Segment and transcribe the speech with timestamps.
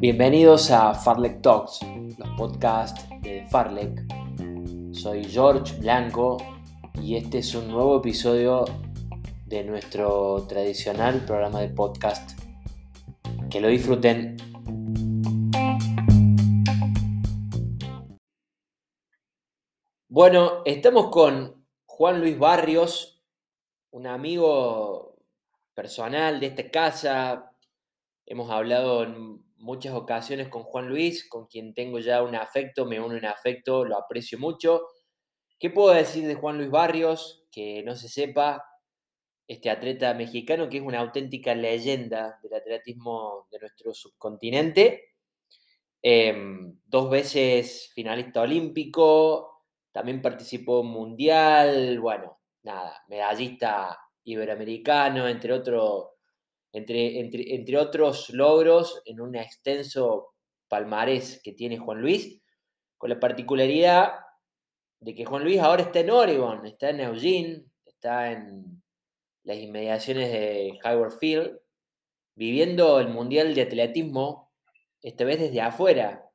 [0.00, 1.80] Bienvenidos a Farlek Talks,
[2.18, 4.02] los podcasts de Farlek.
[4.92, 6.36] Soy George Blanco
[7.00, 8.64] y este es un nuevo episodio
[9.46, 12.38] de nuestro tradicional programa de podcast.
[13.50, 14.36] Que lo disfruten.
[20.08, 23.22] Bueno, estamos con Juan Luis Barrios,
[23.90, 25.09] un amigo
[25.74, 27.52] personal de esta casa.
[28.26, 33.00] Hemos hablado en muchas ocasiones con Juan Luis, con quien tengo ya un afecto, me
[33.00, 34.82] uno en afecto, lo aprecio mucho.
[35.58, 37.44] ¿Qué puedo decir de Juan Luis Barrios?
[37.50, 38.64] Que no se sepa,
[39.50, 45.14] este atleta mexicano que es una auténtica leyenda del atletismo de nuestro subcontinente.
[46.00, 53.98] Em, dos veces finalista olímpico, también participó mundial, bueno, nada, medallista
[54.30, 56.10] iberoamericano, entre otros
[56.72, 60.34] entre, otros logros en un extenso
[60.68, 62.40] palmarés que tiene Juan Luis,
[62.96, 64.12] con la particularidad
[65.00, 68.82] de que Juan Luis ahora está en Oregon, está en Eugene, está en
[69.42, 71.58] las inmediaciones de Hayward Field,
[72.34, 74.52] viviendo el Mundial de Atletismo,
[75.02, 76.30] esta vez desde afuera.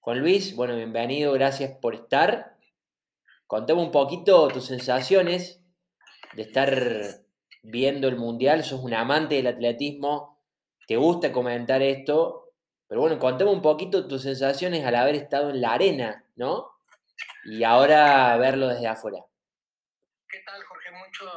[0.00, 2.56] Juan Luis, bueno, bienvenido, gracias por estar.
[3.46, 5.62] Contame un poquito tus sensaciones
[6.34, 7.20] de estar
[7.62, 10.40] viendo el mundial, sos un amante del atletismo,
[10.86, 12.52] te gusta comentar esto,
[12.88, 16.70] pero bueno, contame un poquito tus sensaciones al haber estado en la arena, ¿no?
[17.44, 19.18] Y ahora verlo desde afuera.
[20.28, 20.90] ¿Qué tal, Jorge?
[20.90, 21.30] Mucho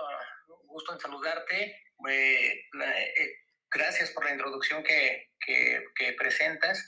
[0.66, 1.84] gusto en saludarte.
[2.10, 3.34] Eh, eh,
[3.70, 6.86] gracias por la introducción que, que presentas.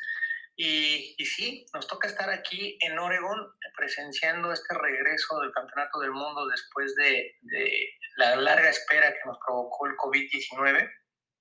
[0.57, 6.11] Y, y, sí, nos toca estar aquí en Oregon presenciando este regreso del Campeonato del
[6.11, 10.89] Mundo después de, de la larga espera que nos provocó el COVID-19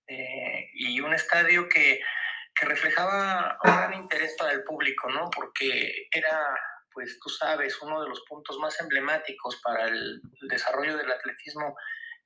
[0.09, 2.01] eh, y un estadio que,
[2.55, 5.31] que, reflejaba un gran interés para el público, ¿no?
[5.31, 6.59] Porque era,
[6.93, 11.77] pues tú sabes, uno de los puntos más emblemáticos para el, desarrollo del atletismo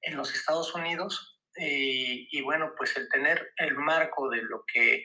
[0.00, 1.38] en los Estados Unidos.
[1.54, 5.04] Y, y bueno, pues el tener el marco de lo que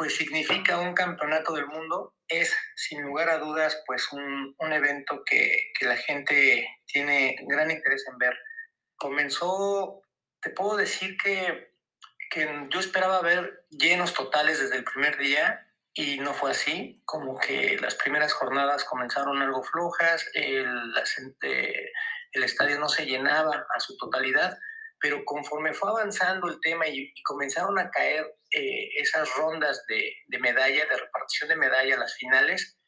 [0.00, 5.22] pues significa un campeonato del mundo, es sin lugar a dudas pues un, un evento
[5.26, 8.34] que, que, la gente tiene gran interés en ver.
[8.96, 10.00] Comenzó,
[10.40, 11.74] te puedo decir que,
[12.30, 17.38] que yo esperaba ver llenos totales desde el primer día y no fue así, como
[17.38, 20.94] que las primeras jornadas comenzaron algo flojas, el,
[22.32, 24.58] el estadio no se llenaba a su totalidad,
[24.98, 30.38] pero conforme fue avanzando el tema y, comenzaron a caer eh, esas rondas de, de,
[30.38, 32.78] medalla, de repartición de medalla, las finales,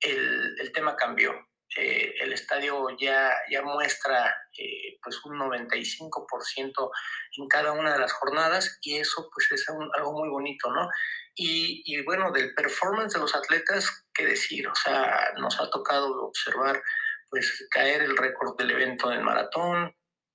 [0.00, 1.34] el, el tema cambió.
[1.76, 6.90] Eh, el estadio ya, ya muestra eh, pues un 95%
[7.36, 10.88] en cada una de las jornadas y eso pues es algo muy bonito, ¿no?
[11.34, 16.26] Y, y, bueno, del performance de los atletas, qué decir, o sea, nos ha tocado
[16.26, 16.82] observar
[17.30, 19.94] pues caer el récord del evento del maratón,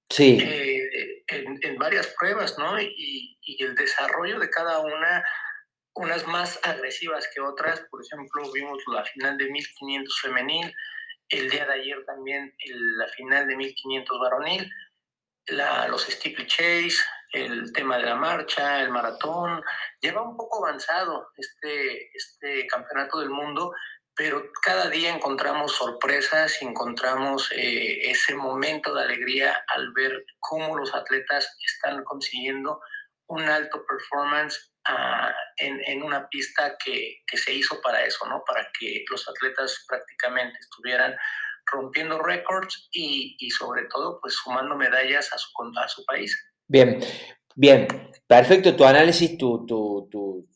[0.09, 0.38] Sí.
[0.39, 0.82] Eh,
[1.28, 2.79] en, en, varias pruebas, ¿no?
[2.79, 5.23] Y, y, el desarrollo de cada una,
[5.95, 7.81] unas más agresivas que otras.
[7.89, 10.73] Por ejemplo, vimos la final de 1500 femenil,
[11.29, 14.72] el día de ayer también el, la final de 1500 varonil,
[15.47, 16.97] la, los steeplechase,
[17.31, 19.62] el tema de la marcha, el maratón.
[20.00, 23.73] Lleva un poco avanzado este, este campeonato del mundo
[24.16, 30.94] pero cada día encontramos sorpresas, encontramos eh, ese momento de alegría al ver cómo los
[30.94, 32.79] atletas están consiguiendo
[33.28, 38.44] un alto performance uh, en, en, una pista que, que, se hizo para eso, ¿no?
[38.46, 41.16] Para que los atletas prácticamente estuvieran
[41.66, 45.50] rompiendo récords y, y, sobre todo, pues sumando medallas a su,
[45.81, 46.38] a su país.
[46.68, 47.00] Bien,
[47.56, 47.88] bien,
[48.28, 50.47] perfecto tu análisis, tu, tu, tu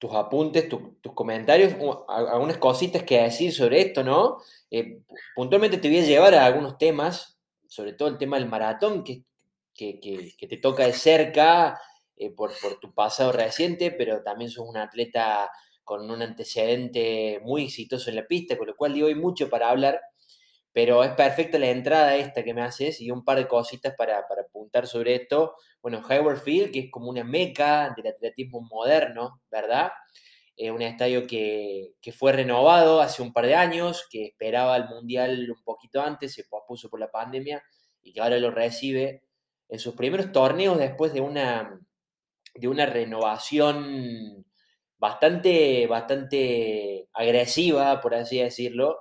[0.00, 1.74] tus apuntes, tu, tus comentarios,
[2.08, 4.38] algunas cositas que decir sobre esto, ¿no?
[4.70, 5.02] Eh,
[5.36, 9.24] puntualmente te voy a llevar a algunos temas, sobre todo el tema del maratón, que,
[9.74, 11.78] que, que, te toca de cerca
[12.16, 15.50] eh, por, por, tu pasado reciente, pero también sos un atleta
[15.84, 19.68] con un antecedente muy exitoso en la pista, con lo cual digo, hay mucho para
[19.68, 20.00] hablar,
[20.72, 24.26] pero es perfecta la entrada esta que me haces y un par de cositas para,
[24.28, 25.56] para apuntar sobre esto.
[25.82, 29.90] Bueno, Hayward Field, que es como una meca del atletismo moderno, ¿verdad?
[30.56, 34.88] Eh, un estadio que, que, fue renovado hace un par de años, que esperaba el
[34.88, 37.62] Mundial un poquito antes, se pospuso por la pandemia
[38.02, 39.22] y que ahora lo recibe
[39.68, 41.80] en sus primeros torneos después de una,
[42.54, 44.44] de una renovación
[44.98, 48.98] bastante, bastante agresiva, por así decirlo,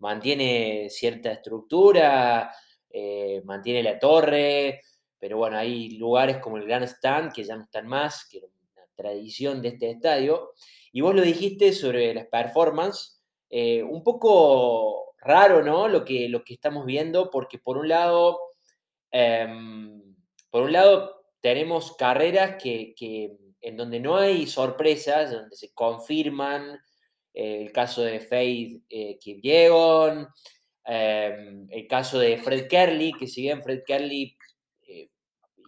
[0.00, 2.52] mantiene cierta estructura,
[2.90, 4.82] eh, mantiene la torre,
[5.18, 8.46] pero bueno, hay lugares como el Grand Stand que ya no están más, que era
[8.46, 10.52] una tradición de este estadio.
[10.92, 15.88] Y vos lo dijiste sobre las performances, eh, un poco raro, ¿no?
[15.88, 18.40] Lo que, lo que estamos viendo, porque por un lado,
[19.10, 20.02] em,
[20.50, 22.94] por un lado tenemos carreras que,
[23.60, 26.80] en donde no hay sorpresas, donde se confirman,
[27.34, 29.18] el caso de Faith eh,
[30.84, 34.36] em, el caso de Fred Kerley, que si bien Fred Kerley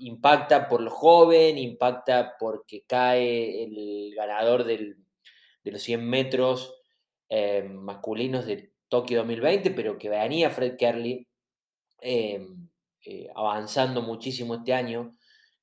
[0.00, 4.96] impacta por lo joven, impacta porque cae el ganador de
[5.64, 6.74] los 100 metros
[7.28, 11.26] eh, masculinos de Tokio 2020, pero que venía Fred Kerley
[12.00, 12.46] eh,
[13.06, 15.12] eh, avanzando muchísimo este año.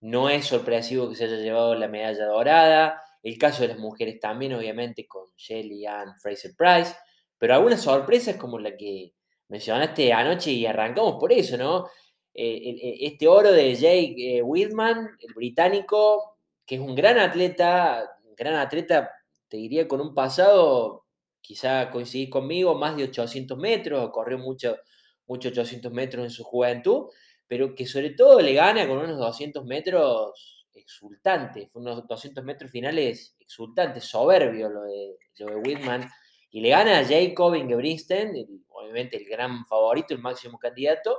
[0.02, 3.04] No es sorpresivo que se haya llevado la medalla dorada.
[3.22, 6.96] El caso de las mujeres también, obviamente, con Shelly Ann Fraser Price.
[7.38, 9.14] Pero algunas sorpresas como la que
[9.50, 11.88] mencionaste anoche y arrancamos por eso, ¿no?
[12.34, 19.12] este oro de Jake Whitman, el británico, que es un gran atleta, gran atleta,
[19.50, 21.06] te diría, con un pasado
[21.42, 24.78] quizá coincidís conmigo, más de 800 metros, corrió mucho,
[25.26, 27.08] mucho 800 metros en su juventud,
[27.48, 30.59] pero que sobre todo le gana con unos 200 metros
[30.90, 36.10] exultantes, unos 200 metros finales exultantes, soberbio lo de, lo de Whitman,
[36.52, 38.34] y le gana a Jacob Ingebrigtsen,
[38.70, 41.18] obviamente el gran favorito, el máximo candidato.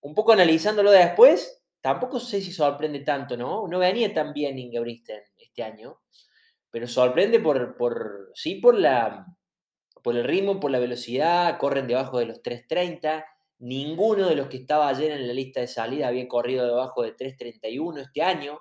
[0.00, 3.66] Un poco analizándolo después, tampoco sé si sorprende tanto, ¿no?
[3.66, 6.00] No venía tan bien Ingebrigtsen este año
[6.70, 9.26] pero sorprende por, por, sí, por, la,
[10.02, 13.24] por el ritmo, por la velocidad, corren debajo de los 3.30.
[13.60, 17.16] Ninguno de los que estaba ayer en la lista de salida había corrido debajo de
[17.16, 18.60] 3.31 este año.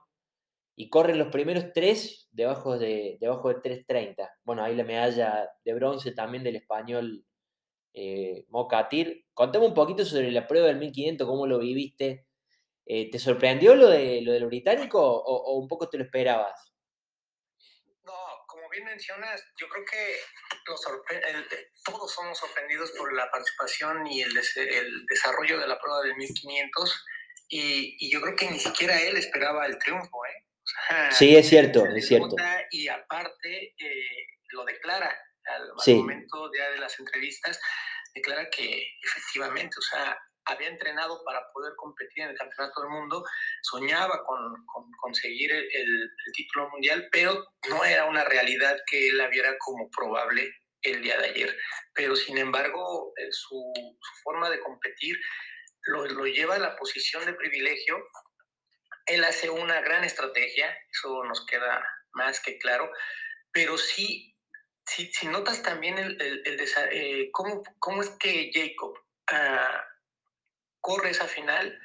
[0.78, 4.30] Y corren los primeros tres debajo de, debajo de 3.30.
[4.44, 7.26] Bueno, ahí la medalla de bronce también del español
[7.94, 9.26] eh, Mocatir.
[9.34, 12.28] Contame un poquito sobre la prueba del 1500, cómo lo viviste.
[12.86, 16.78] Eh, ¿Te sorprendió lo de lo del británico o un poco te lo esperabas?
[18.84, 20.16] mencionas, yo creo que
[20.66, 20.82] todos
[22.12, 27.06] somos sorprendidos por la participación y el, el desarrollo de la prueba del 1500
[27.50, 30.26] y, yo creo que ni siquiera él esperaba el triunfo.
[30.26, 30.47] ¿eh?
[31.12, 32.36] Sí, es cierto, es cierto.
[32.72, 35.16] Y aparte eh, lo declara
[35.46, 37.60] al, momento ya de las entrevistas,
[38.14, 40.18] declara que efectivamente, o sea,
[40.48, 43.24] había entrenado para poder competir en el Campeonato del Mundo,
[43.62, 44.66] soñaba con,
[44.98, 50.54] conseguir el, título mundial, pero no era una realidad que él la viera como probable
[50.82, 51.58] el día de ayer.
[51.94, 53.74] Pero sin embargo, eh, su,
[54.24, 55.18] forma de competir
[55.84, 57.98] lo, lo, lleva a la posición de privilegio.
[59.08, 62.92] Él hace una gran estrategia, eso nos queda más que claro,
[63.52, 64.36] pero sí,
[64.86, 66.60] si, si notas también el, el,
[66.92, 68.98] eh, cómo, cómo, es que Jacob...
[69.30, 69.84] Ah,
[70.88, 71.78] corre esa final,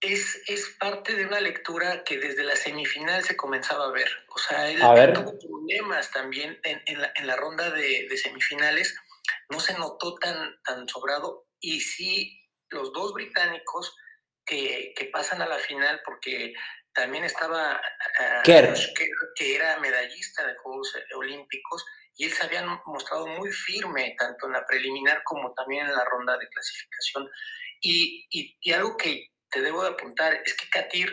[0.00, 4.10] es, es parte de una lectura que desde la semifinal se comenzaba a ver.
[4.28, 4.80] O sea, él,
[5.14, 8.94] tuvo problemas también en, en, la, en la, ronda de, de, semifinales,
[9.48, 12.38] no se notó tan, tan sobrado y sí
[12.68, 13.96] los dos británicos
[14.48, 16.54] que, que pasan a la final porque
[16.94, 21.84] también estaba uh, que, que, era medallista de Juegos Olímpicos
[22.16, 26.04] y él se había mostrado muy firme tanto en la preliminar como también en la
[26.04, 27.30] ronda de clasificación.
[27.80, 31.12] Y, y, algo que te debo de apuntar es que Katir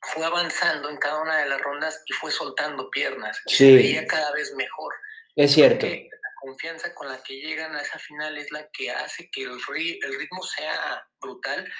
[0.00, 3.40] fue avanzando en cada una de las rondas y fue soltando piernas.
[3.46, 3.56] Sí.
[3.56, 4.92] Se veía cada vez mejor.
[5.36, 5.86] Es cierto.
[5.86, 9.52] la confianza con la que llegan a esa final es la que hace que el,
[9.52, 11.72] el ritmo sea brutal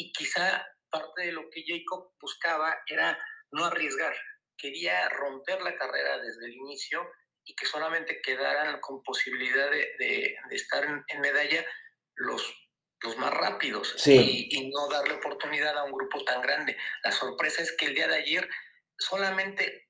[0.00, 3.18] y quizá parte de lo que Jacob buscaba era
[3.52, 4.14] no arriesgar.
[4.56, 7.06] Quería romper la carrera desde el inicio
[7.44, 11.64] y que solamente quedaran con posibilidad de, de, de estar en, en medalla
[12.16, 12.42] los
[13.02, 16.76] los más rápidos y, no darle oportunidad a un grupo tan grande.
[17.02, 18.48] La sorpresa es que el día de ayer
[18.98, 19.88] solamente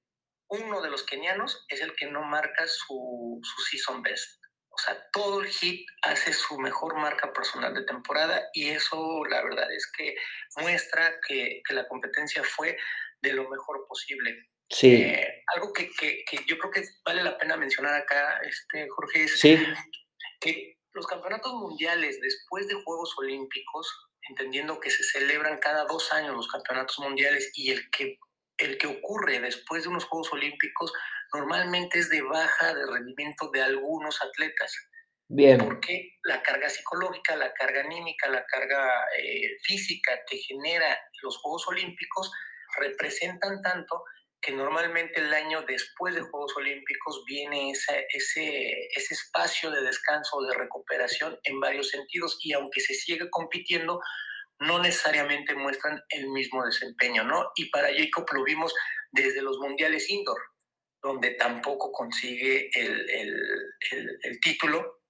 [0.48, 4.39] uno de los kenianos es el que no marca su, su season best.
[4.80, 9.42] O sea, todo el hit hace su mejor marca personal de temporada y eso la
[9.42, 10.14] verdad es que
[10.56, 12.78] muestra que, que la competencia fue
[13.20, 14.48] de lo mejor posible.
[14.70, 14.94] Sí.
[14.94, 19.24] Eh, algo que, que, que, yo creo que vale la pena mencionar acá, este, Jorge,
[19.24, 19.58] es sí.
[20.40, 26.36] que los campeonatos mundiales después de Juegos Olímpicos, entendiendo que se celebran cada dos años
[26.36, 28.18] los campeonatos mundiales y el que,
[28.56, 30.90] el que ocurre después de unos Juegos Olímpicos
[31.34, 34.74] normalmente es de baja de rendimiento de algunos atletas.
[35.28, 35.58] Bien.
[35.58, 41.68] Porque la carga psicológica, la carga anímica, la carga eh, física que genera los Juegos
[41.68, 42.32] Olímpicos
[42.78, 44.02] representan tanto
[44.40, 50.40] que normalmente el año después de Juegos Olímpicos viene ese, ese, ese espacio de descanso,
[50.42, 54.00] de recuperación en varios sentidos, y aunque se sigue compitiendo,
[54.60, 57.50] no necesariamente muestran el mismo desempeño, ¿no?
[57.54, 58.74] Y para Jacob lo vimos
[59.12, 60.40] desde los mundiales indoor,
[61.02, 63.06] donde tampoco consigue el,
[64.22, 65.02] el, título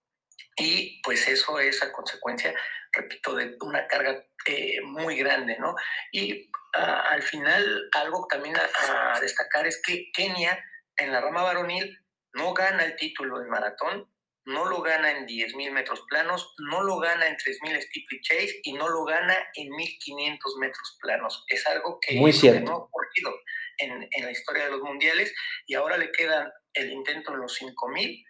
[0.57, 2.55] y pues eso es a consecuencia,
[2.93, 5.75] repito, de una carga eh, muy grande, ¿no?
[6.13, 10.63] Y al final algo también a, a destacar es que Kenia
[10.97, 11.99] en la rama varonil
[12.35, 14.09] no gana el título en maratón,
[14.45, 18.89] no lo gana en 10.000 metros planos, no lo gana en 3.000 steeplechase y no
[18.89, 21.45] lo gana en 1.500 metros planos.
[21.49, 23.35] Es algo que Muy no ha ocurrido
[23.81, 25.33] en, en, la historia de los mundiales
[25.67, 28.25] y ahora le queda el intento en los 5.000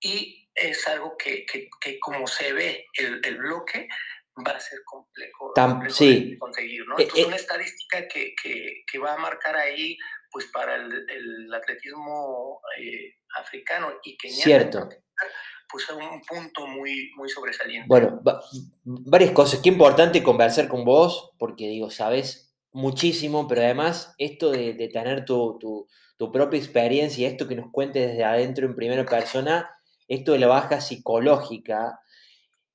[0.00, 3.88] y es algo que, que, que, como se ve el, el, bloque
[4.46, 5.52] va a ser complejo,
[5.88, 6.36] sí.
[6.38, 6.86] conseguir.
[6.86, 6.98] ¿no?
[6.98, 7.26] Eh, Entonces, eh.
[7.26, 8.34] una estadística que,
[8.86, 9.96] que, va a marcar ahí
[10.30, 14.88] pues para el, el atletismo eh, africano y que Cierto
[15.70, 17.88] pues un punto muy, muy sobresaliente.
[17.88, 18.22] Bueno,
[18.84, 19.60] varias cosas.
[19.60, 22.45] Qué importante conversar con vos, porque digo, sabes
[22.76, 25.58] muchísimo, pero además esto de, tener tu,
[26.18, 29.66] tu, propia experiencia, esto que nos cuentes desde adentro en primera persona,
[30.08, 31.98] esto de la baja psicológica,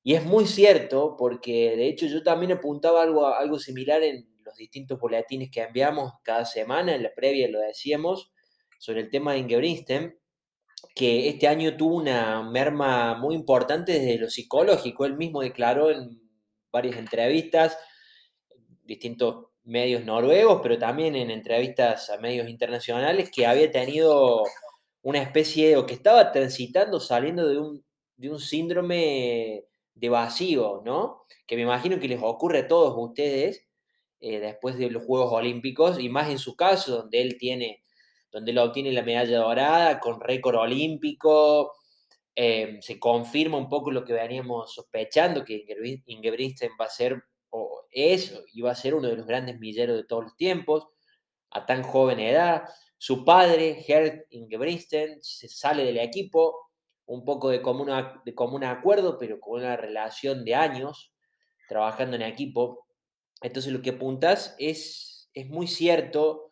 [0.02, 4.56] y es muy cierto, porque de hecho yo también apuntaba algo, algo similar en los
[4.56, 8.32] distintos boletines que enviamos cada semana, en la previa lo decíamos,
[8.80, 10.18] sobre el tema de Ingebrigtsen,
[10.96, 15.06] que este año tuvo una merma muy importante desde lo psicológico.
[15.06, 16.20] Él mismo declaró en
[16.72, 17.78] varias entrevistas,
[18.84, 24.44] distintos medios noruegos, pero también en entrevistas a medios internacionales, que había tenido
[25.04, 27.84] una especie, o que estaba transitando, saliendo de un,
[28.18, 31.24] de un síndrome de vacío, ¿no?
[31.48, 33.68] Que me imagino que les ocurre a todos ustedes
[34.20, 37.84] eh, después de los Juegos Olímpicos, y más en su caso, donde él tiene
[38.32, 41.74] donde él obtiene la medalla dorada con récord olímpico.
[42.34, 45.66] Em, se confirma un poco lo que veníamos sospechando, que
[46.06, 49.96] Ingebrigtsen va a ser, o es, y va a ser uno de los grandes milleros
[49.96, 50.88] de todos los tiempos,
[51.52, 52.64] a tan joven edad.
[52.98, 56.72] Su padre, Gerd Ingebrigtsen, se sale del equipo,
[57.06, 57.90] un poco de común,
[58.62, 61.14] de acuerdo, pero con una relación de años
[61.68, 62.88] trabajando en equipo.
[63.42, 66.52] Entonces lo que apuntas es, es muy cierto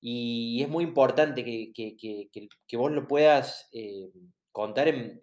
[0.00, 4.10] y es muy importante que, que, vos lo puedas eh,
[4.52, 5.20] contar en,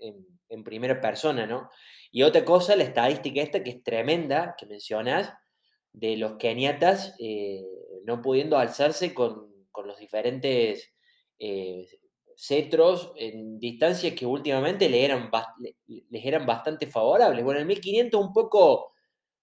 [0.62, 1.70] primera persona, ¿no?
[2.12, 5.34] Y otra cosa, la estadística esta que es tremenda, que mencionas,
[5.94, 7.64] de los keniatas eh,
[8.06, 10.92] no pudiendo alzarse con, con los diferentes
[11.40, 11.88] eh,
[12.36, 15.30] cetros en distancias que últimamente le eran,
[15.88, 17.44] les eran bastante favorables.
[17.46, 18.92] Bueno, el 1500 un poco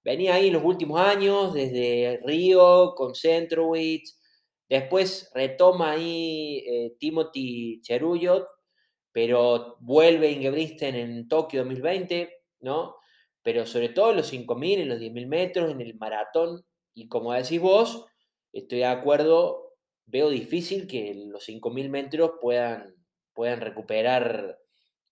[0.05, 4.21] venía ahí en los últimos años, desde Río, con Centrowitz,
[4.71, 8.47] Después retoma ahí eh, Timothy Cheruyot,
[9.13, 12.97] pero vuelve Ingebrigtsen en Tokio 2020, ¿no?
[13.43, 16.65] Pero sobre todo en los 5.000, en los 10.000 metros, en el maratón.
[16.95, 18.07] Y como decís vos,
[18.53, 19.75] estoy de acuerdo,
[20.07, 22.95] veo difícil que los 5.000 metros puedan,
[23.35, 24.59] puedan recuperar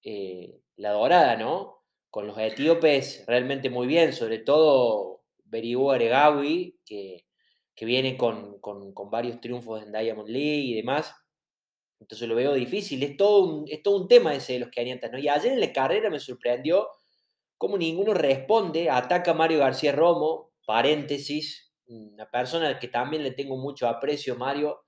[0.02, 1.82] eh, la dorada, ¿no?
[2.10, 7.28] Con los etíopes realmente muy bien, sobre todo Berigo Aregawi, que
[7.78, 8.60] que viene con,
[9.08, 11.14] varios triunfos en Diamond League y demás.
[12.00, 13.02] Entonces lo veo difícil.
[13.02, 15.18] Es todo un, es todo un tema ese de los caniantas, ¿no?
[15.18, 16.88] Y ayer en la carrera me sorprendió
[17.56, 18.90] cómo ninguno responde.
[18.90, 24.80] Ataca a Mario García Romo, paréntesis, una persona que también le tengo mucho aprecio, Mario.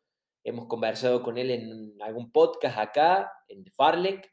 [0.45, 4.31] Hemos conversado con él en algún podcast acá, en Farlek,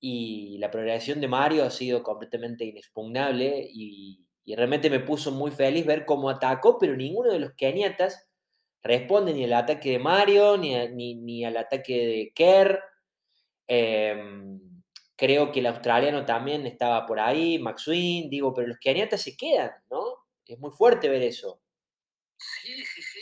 [0.00, 5.50] y la progresión de Mario ha sido completamente inexpugnable y, y realmente me puso muy
[5.50, 8.29] feliz ver cómo atacó, pero ninguno de los keniatas
[8.82, 12.82] responde ni al ataque de Mario, ni, ni, al ataque de Kerr.
[13.66, 14.60] Em,
[15.16, 19.72] creo que el australiano también estaba por ahí, Maxwin, digo, pero los keniatas se quedan,
[19.90, 20.26] ¿no?
[20.46, 21.62] Es muy fuerte ver eso.
[22.36, 23.20] Sí, sí, sí.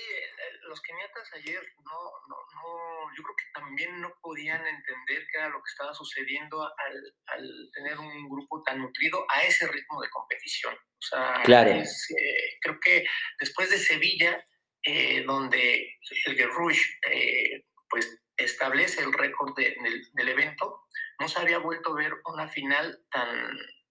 [0.69, 5.49] Los keniatas ayer no, no, no, yo creo que también no podían entender qué era
[5.49, 10.09] lo que estaba sucediendo al, al tener un grupo tan nutrido a ese ritmo de
[10.11, 10.75] competición.
[10.75, 11.71] O sea, claro.
[11.71, 13.05] Eh, creo que
[13.41, 14.43] después de Sevilla,
[14.91, 20.87] eh, donde el Guerrouche eh, pues establece el récord del evento,
[21.21, 23.51] no se había vuelto a ver una final tan,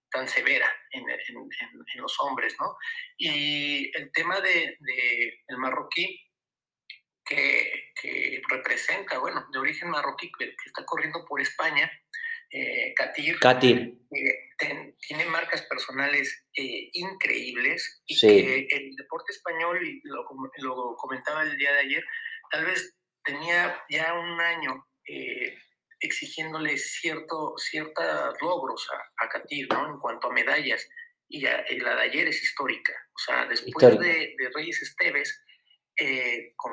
[0.09, 1.05] tan severa en,
[1.97, 2.75] los hombres, ¿no?
[3.15, 4.75] Y el tema de,
[5.47, 6.19] el marroquí,
[7.23, 11.91] que, que, representa, bueno, de origen marroquí, que, está corriendo por España,
[12.51, 13.97] eh, Katir, Katir.
[14.07, 20.25] tiene marcas personales eh, increíbles y que el deporte español, y lo,
[20.57, 22.03] lo, comentaba el día de ayer,
[22.51, 25.57] tal vez tenía ya un año eh,
[25.99, 29.93] exigiéndole cierto, ciertos logros a, a Katir, ¿no?
[29.93, 30.87] En cuanto a medallas.
[31.29, 32.93] Y, la de ayer es histórica.
[33.13, 35.43] O sea, después de, Reyes Esteves,
[35.99, 36.71] eh, con,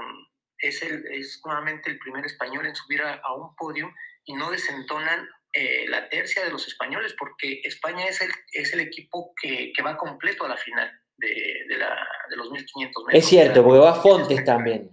[0.59, 3.93] es, el, es nuevamente el primer español en subir a, un podio
[4.25, 8.81] y no desentonan eh, la tercia de los españoles, porque España es el, es el
[8.81, 11.97] equipo que, que va completo a la final de, de, la,
[12.29, 13.23] de los 1500 metros.
[13.23, 14.91] Es cierto, porque va Fontes también.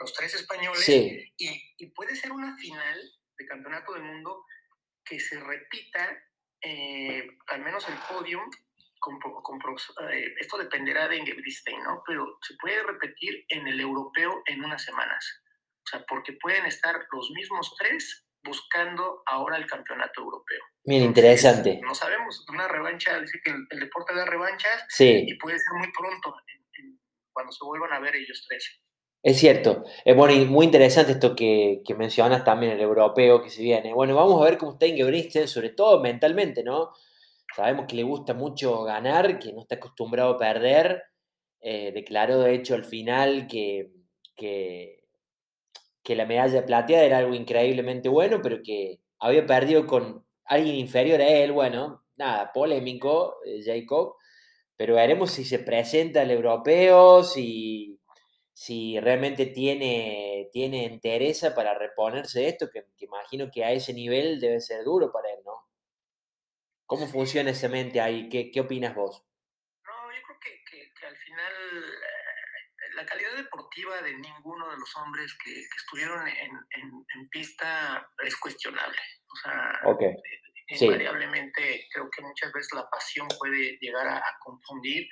[0.00, 0.84] Los tres españoles.
[0.84, 1.32] Sí.
[1.36, 2.98] Y, y puede ser una final
[3.38, 4.44] de campeonato del mundo
[5.04, 6.18] que se repita
[6.62, 8.50] eh, al menos el podium,
[8.98, 9.18] con,
[10.12, 12.02] eh, esto dependerá de Ingebrigtsen, ¿no?
[12.06, 15.42] Pero se puede repetir en el europeo en unas semanas.
[15.84, 20.60] O sea, porque pueden estar los mismos tres buscando ahora el campeonato europeo.
[20.84, 21.80] Bien, interesante.
[21.82, 25.24] No sabemos, una revancha, dice que el, deporte da revanchas sí.
[25.26, 26.34] y puede ser muy pronto
[27.32, 28.82] cuando se vuelvan a ver ellos tres.
[29.22, 29.84] Es cierto.
[30.04, 33.92] Es bueno y muy interesante esto que, mencionas también, el europeo que se viene.
[33.92, 36.92] Bueno, vamos a ver cómo está Ingebrigtsen, sobre todo mentalmente, ¿no?
[37.54, 41.02] Sabemos que le gusta mucho ganar, que no está acostumbrado a perder.
[41.60, 43.92] Eh, declaró, de hecho, al final que,
[44.34, 44.99] que,
[46.02, 51.20] que la medalla plateada era algo increíblemente bueno, pero que había perdido con alguien inferior
[51.20, 51.52] a él.
[51.52, 54.16] Bueno, nada, polémico, eh, Jacob.
[54.76, 58.00] Pero veremos si se presenta el europeo, si
[58.60, 64.38] si realmente tiene, tiene interesa para reponerse de esto, que, imagino que a ese nivel
[64.38, 65.66] debe ser duro para él, ¿no?
[66.84, 68.28] ¿Cómo funciona esa mente ahí?
[68.28, 69.24] ¿Qué, qué opinas vos?
[69.82, 74.96] No, yo creo que, que, al final eh, la calidad deportiva de ninguno de los
[74.96, 76.50] hombres que, que estuvieron en,
[77.14, 78.98] en, pista es cuestionable.
[79.26, 80.14] O sea, okay.
[80.68, 85.08] invariablemente creo que muchas veces la pasión puede llegar a, a confundir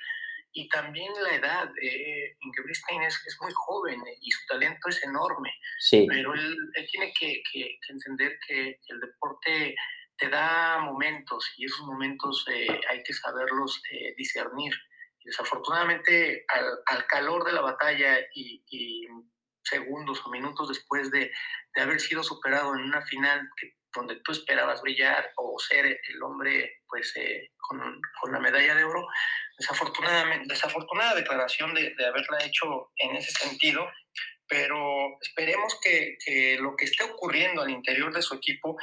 [0.51, 1.71] y también la edad.
[1.81, 6.05] Eh, Ingebrigtsen es, es, muy joven eh, y su talento es enorme, sí.
[6.07, 9.75] pero él, él tiene que, que, entender que, el deporte
[10.17, 14.73] te da momentos y esos momentos eh, hay que saberlos eh, discernir.
[15.23, 19.07] Desafortunadamente, al, al, calor de la batalla y,
[19.63, 21.31] segundos o minutos después de,
[21.75, 23.47] de, haber sido superado en una final
[23.93, 27.79] donde tú esperabas brillar o ser el hombre pues eh, con,
[28.19, 29.05] con, la medalla de oro,
[29.57, 33.87] desafortunadamente, desafortunada declaración de, de, haberla hecho en ese sentido,
[34.47, 38.77] pero esperemos que, que, lo que esté ocurriendo al interior de su equipo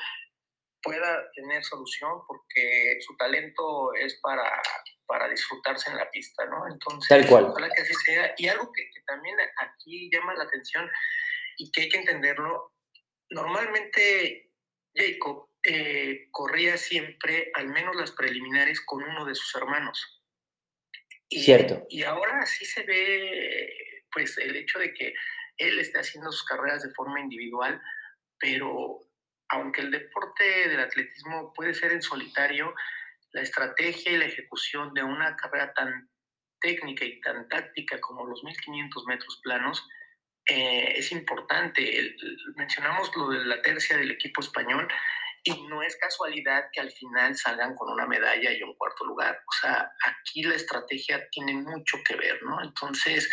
[0.86, 4.62] pueda tener solución porque su talento es para,
[5.04, 6.66] para disfrutarse en la pista, ¿no?
[6.70, 7.44] Entonces, Tal cual.
[7.46, 8.32] ojalá que así sea.
[8.38, 10.88] Y algo que, que también aquí llama la atención
[11.58, 12.72] y que hay que entenderlo,
[13.30, 14.52] normalmente
[14.94, 20.22] Jacob eh, corría siempre, al menos las preliminares, con uno de sus hermanos.
[21.28, 21.84] Y, Cierto.
[21.88, 25.12] Y ahora sí se ve, pues, el hecho de que
[25.58, 27.82] él esté haciendo sus carreras de forma individual,
[28.38, 29.00] pero
[29.48, 32.74] aunque el deporte del atletismo puede ser en solitario,
[33.32, 36.10] la estrategia y la ejecución de una carrera tan
[36.60, 39.86] técnica y tan táctica como los 1500 metros planos
[40.48, 42.14] eh, es importante.
[42.56, 44.88] mencionamos lo de la tercia del equipo español
[45.46, 49.38] y no es casualidad que al final salgan con una medalla y un cuarto lugar.
[49.46, 52.60] O sea, aquí la estrategia tiene mucho que ver, ¿no?
[52.62, 53.30] Entonces,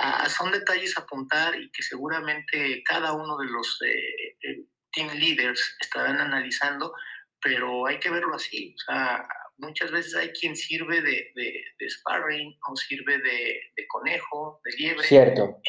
[0.00, 5.10] uh, son detalles a apuntar y que seguramente cada uno de los eh, eh, team
[5.14, 6.94] leaders estarán analizando,
[7.40, 8.74] pero hay que verlo así.
[8.76, 13.86] O sea, muchas veces hay quien sirve de, de, de sparring o sirve de, de,
[13.88, 15.06] conejo, de liebre.
[15.06, 15.60] Cierto.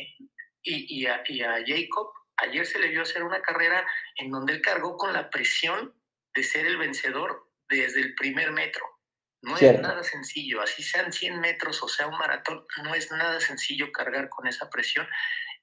[0.62, 3.86] Y, y, a, y a Jacob ayer se le vio hacer una carrera
[4.18, 5.94] en donde él cargó con la presión
[6.34, 8.86] de ser el vencedor desde el primer metro.
[9.42, 13.40] No es nada sencillo, así sean 100 metros o sea un maratón, no es nada
[13.40, 15.08] sencillo cargar con esa presión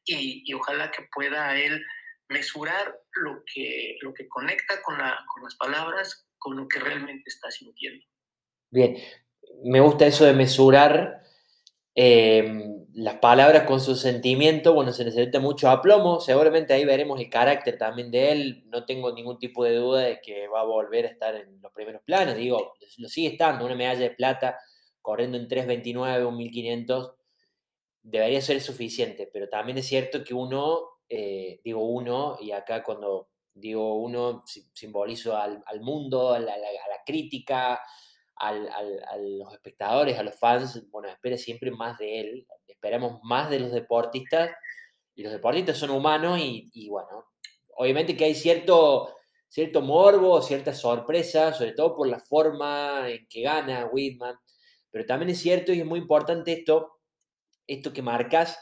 [0.03, 1.85] y, y ojalá que pueda él
[2.29, 7.25] mesurar lo que, lo que conecta con, la, con las palabras, con lo que realmente
[7.27, 8.05] está sintiendo.
[8.71, 8.97] Bien,
[9.65, 11.27] me gusta eso de mesurar
[11.99, 17.31] Em, las palabras con su sentimiento, bueno, se necesita mucho aplomo, seguramente ahí veremos el
[17.31, 21.07] carácter también de él, no tengo ningún tipo de duda de que va a volver
[21.07, 24.59] a estar en los primeros planos, digo, lo sigue estando, una medalla de plata
[25.01, 27.15] corriendo en 3.29, un 1.500,
[28.03, 33.31] debería ser suficiente, pero también es cierto que uno, eh, digo uno, y acá cuando
[33.55, 36.55] digo uno, simbolizo al, mundo, a la,
[37.05, 37.81] crítica,
[38.37, 43.61] a los espectadores, a los fans, bueno, espere siempre más de él, esperamos más de
[43.61, 44.51] los deportistas,
[45.14, 47.25] y los deportistas son humanos y, y bueno,
[47.77, 49.14] obviamente que hay cierto,
[49.49, 54.37] cierto morbo, cierta sorpresa, sobre todo por la forma en que gana Whitman,
[54.90, 56.99] pero también es cierto y es muy importante esto,
[57.66, 58.59] esto que marcas,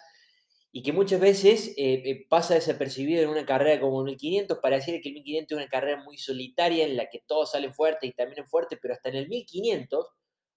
[0.77, 5.01] y que muchas veces eh, eh, pasa desapercibido en una carrera como el 1500, decir
[5.01, 8.13] que el 1500 es una carrera muy solitaria en la que todos salen fuertes y
[8.13, 10.05] terminan fuertes, pero hasta en el 1500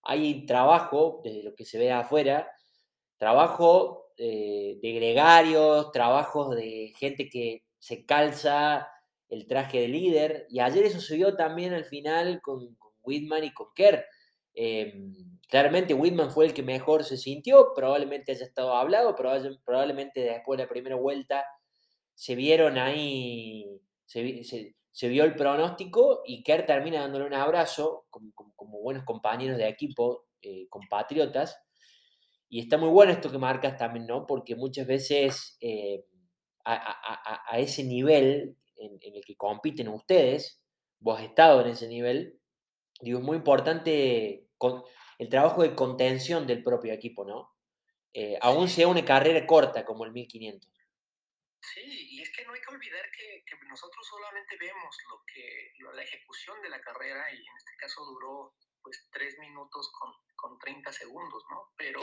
[0.02, 2.50] hay trabajo, desde lo que se ve afuera,
[3.18, 8.88] trabajo eh, de gregarios, trabajos de gente que se calza
[9.30, 13.54] el traje de líder, y ayer eso vio también al final con, con Whitman y
[13.54, 14.04] con Kerr.
[14.56, 20.58] Em, claramente Whitman fue el que mejor se sintió, probablemente haya estado hablado, probablemente después
[20.58, 21.46] de la primera vuelta
[22.18, 29.04] se vieron ahí, se, vio el pronóstico y Kerr termina dándole un abrazo como, buenos
[29.04, 31.62] compañeros de equipo, eh, compatriotas.
[32.50, 34.26] Y está muy bueno esto que marcas también, ¿no?
[34.26, 36.06] Porque muchas veces eh,
[36.66, 40.60] a, ese nivel en, el que compiten ustedes,
[41.00, 42.40] vos has estado en ese nivel,
[43.00, 44.84] digo, es muy importante con,
[45.18, 47.56] el trabajo de contención del propio equipo, ¿no?
[48.14, 50.70] Eh, aún sea una carrera corta como el 1500.
[51.62, 53.28] Sí, y es que no hay que olvidar que,
[53.68, 58.56] nosotros solamente vemos lo que la ejecución de la carrera y en este caso duró
[58.82, 61.74] pues tres minutos con, con 30 segundos, ¿no?
[61.78, 62.02] Pero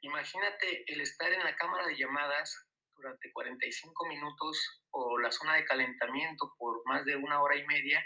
[0.00, 5.64] imagínate el estar en la cámara de llamadas durante 45 minutos o la zona de
[5.64, 8.04] calentamiento por más de una hora y media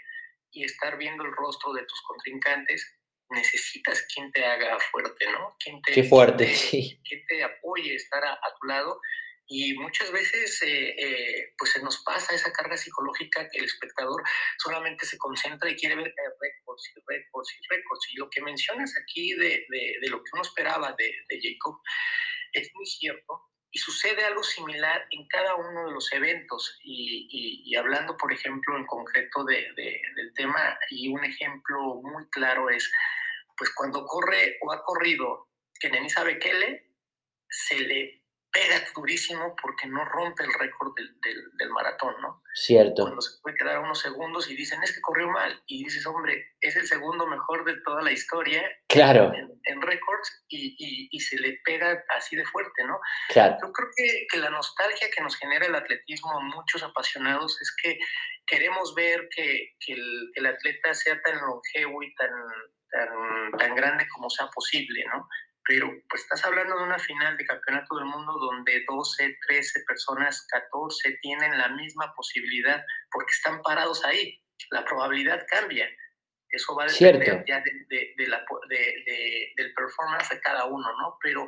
[0.50, 2.97] y estar viendo el rostro de tus contrincantes,
[3.30, 5.56] necesitas quien te haga fuerte, ¿no?
[5.58, 7.00] Quien te, Qué fuerte, quien sí.
[7.04, 9.00] Quien te apoye, estar a tu lado
[9.50, 14.22] y muchas veces eh, eh, pues se nos pasa esa carga psicológica que el espectador
[14.58, 18.08] solamente se concentra y quiere ver eh, récords y récords y récords.
[18.12, 21.80] Y lo que mencionas aquí de, de, lo que uno esperaba de, de, Jacob
[22.52, 23.46] es muy cierto.
[23.70, 26.78] Y sucede algo similar en cada uno de los eventos.
[26.82, 32.68] Y, y, hablando, por ejemplo, en concreto de, del tema, y un ejemplo muy claro
[32.68, 32.90] es,
[33.58, 35.48] pues cuando corre o ha corrido
[35.80, 36.94] Kenenisa Bekele,
[37.48, 38.18] se le
[38.50, 41.10] pega durísimo porque no rompe el récord del,
[41.58, 42.42] del, maratón, ¿no?
[42.54, 43.02] Cierto.
[43.02, 46.54] Cuando se puede quedar unos segundos y dicen, es que corrió mal, y dices, hombre,
[46.60, 49.32] es el segundo mejor de toda la historia claro.
[49.34, 52.98] en, récords y, y, y, se le pega así de fuerte, ¿no?
[53.28, 53.56] Claro.
[53.62, 57.74] Yo creo que, que, la nostalgia que nos genera el atletismo a muchos apasionados es
[57.82, 57.98] que
[58.46, 62.30] queremos ver que, que el, el, atleta sea tan longevo y tan,
[62.90, 65.28] tan, tan grande como sea posible, ¿no?
[65.68, 70.46] pero pues estás hablando de una final de campeonato del mundo donde 12, 13 personas,
[70.50, 74.42] 14 tienen la misma posibilidad porque están parados ahí.
[74.70, 75.86] La probabilidad cambia.
[76.48, 81.18] Eso va a depender ya de, de, la, del performance de cada uno, ¿no?
[81.22, 81.46] Pero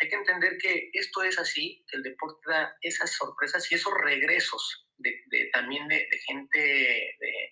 [0.00, 3.92] hay que entender que esto es así, que el deporte da esas sorpresas y esos
[4.02, 6.58] regresos de, también de, gente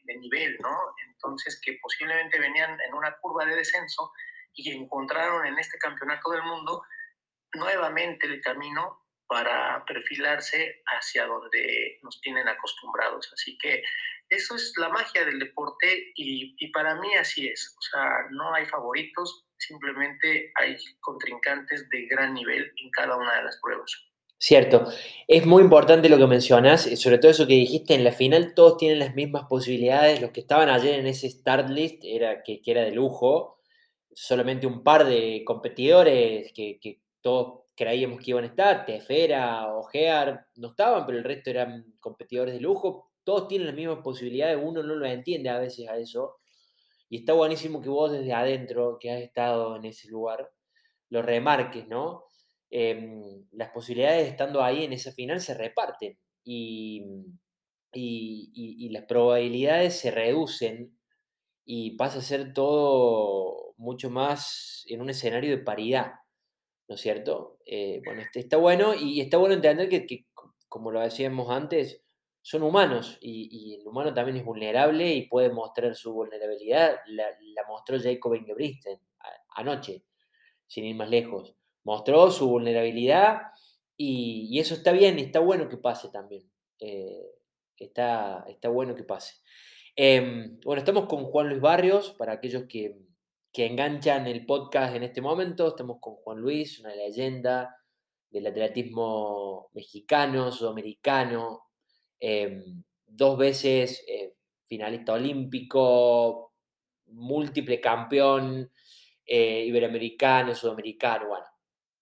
[0.04, 0.76] de, nivel, ¿no?
[1.08, 4.12] Entonces, que posiblemente venían en una curva de descenso
[4.54, 6.82] y encontraron en este campeonato del mundo
[7.54, 13.30] nuevamente el camino para perfilarse hacia donde nos tienen acostumbrados.
[13.32, 13.82] Así que
[14.28, 17.76] eso es la magia del deporte y, y, para mí así es.
[17.78, 23.44] O sea, no hay favoritos, simplemente hay contrincantes de gran nivel en cada una de
[23.44, 24.05] las pruebas.
[24.38, 24.86] Cierto,
[25.26, 28.76] es muy importante lo que mencionas, sobre todo eso que dijiste, en la final todos
[28.76, 32.82] tienen las mismas posibilidades, los que estaban ayer en ese start list, era, que, era
[32.82, 33.58] de lujo,
[34.12, 40.68] solamente un par de competidores que, todos creíamos que iban a estar, Tefera, Ojear, no
[40.68, 43.10] estaban, pero el resto eran competidores de lujo.
[43.24, 46.36] Todos tienen las mismas posibilidades, uno no lo entiende a veces a eso.
[47.08, 50.52] Y está buenísimo que vos desde adentro, que has estado en ese lugar,
[51.10, 52.25] lo remarques, ¿no?
[52.70, 57.04] Em, las posibilidades estando ahí en esa final se reparten y,
[57.92, 60.96] y las probabilidades se reducen
[61.64, 66.12] y pasa a ser todo mucho más en un escenario de paridad,
[66.88, 67.58] ¿no es cierto?
[67.66, 70.26] Eh, bueno, este, está bueno y está bueno entender que,
[70.68, 72.02] como lo decíamos antes,
[72.40, 77.00] son humanos y, el humano también es vulnerable y puede mostrar su vulnerabilidad.
[77.06, 77.26] La,
[77.68, 79.00] mostró Jacob Ingebrigtsen
[79.56, 80.04] anoche,
[80.68, 81.55] sin ir más lejos.
[81.86, 83.42] Mostró su vulnerabilidad
[83.96, 86.42] y, eso está bien está bueno que pase también.
[86.80, 87.30] Eh,
[87.76, 89.36] está, está bueno que pase.
[89.94, 92.96] Em, bueno, estamos con Juan Luis Barrios, para aquellos que,
[93.52, 95.68] que enganchan el podcast en este momento.
[95.68, 97.76] Estamos con Juan Luis, una leyenda
[98.30, 101.68] del atletismo mexicano, sudamericano,
[102.18, 104.34] em, dos veces eh,
[104.66, 106.52] finalista olímpico,
[107.12, 108.72] múltiple campeón
[109.24, 111.46] eh, iberoamericano, sudamericano, bueno,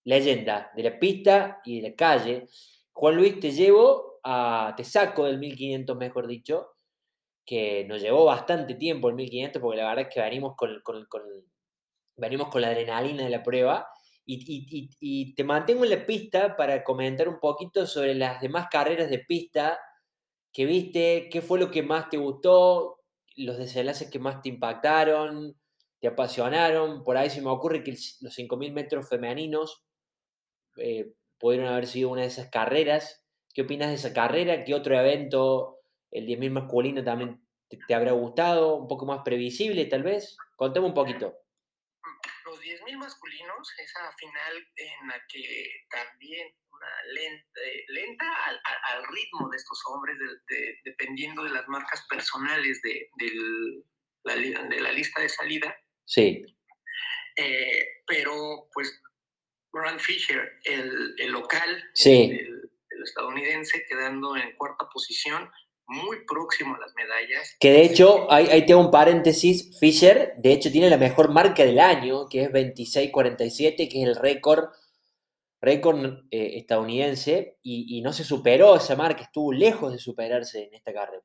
[0.04, 2.46] leyenda de la pista y de la calle.
[2.92, 6.68] Juan Luis, te llevo a, te saco del 1500, mejor dicho,
[7.44, 10.70] que nos llevó bastante tiempo el 1500, porque la verdad es que venimos con,
[12.16, 13.88] venimos con la adrenalina de la prueba.
[14.26, 19.18] Y, te mantengo en la pista para comentar un poquito sobre las demás carreras de
[19.18, 19.78] pista
[20.50, 23.00] que viste, qué fue lo que más te gustó,
[23.36, 25.56] los desenlaces que más te impactaron.
[26.00, 27.04] te apasionaron.
[27.04, 29.84] Por ahí se me ocurre que los 5.000 metros femeninos
[30.76, 33.24] eh, pudieron haber sido una de esas carreras.
[33.54, 34.64] ¿Qué opinas de esa carrera?
[34.64, 38.76] ¿Qué otro evento, el 10.000 masculino, también te, habrá gustado?
[38.76, 40.36] ¿Un poco más previsible, tal vez?
[40.56, 41.34] Contame un poquito.
[42.46, 49.56] Los 10.000 masculinos, esa final en la que también una lenta, lenta al, ritmo de
[49.56, 50.16] estos hombres,
[50.84, 53.10] dependiendo de las marcas personales de,
[54.24, 55.76] la, de la lista de salida.
[56.04, 56.44] Sí.
[57.36, 59.00] Eh, pero pues
[59.74, 62.70] Ron Fisher, el, el local, el,
[63.04, 65.50] estadounidense, quedando en cuarta posición,
[65.86, 67.56] muy próximo a las medallas.
[67.60, 71.64] Que de hecho, ahí, ahí tengo un paréntesis, Fisher, de hecho tiene la mejor marca
[71.64, 74.70] del año, que es 26.47, que es el récord
[75.60, 80.74] récord eh, estadounidense, y, y, no se superó esa marca, estuvo lejos de superarse en
[80.74, 81.22] esta carrera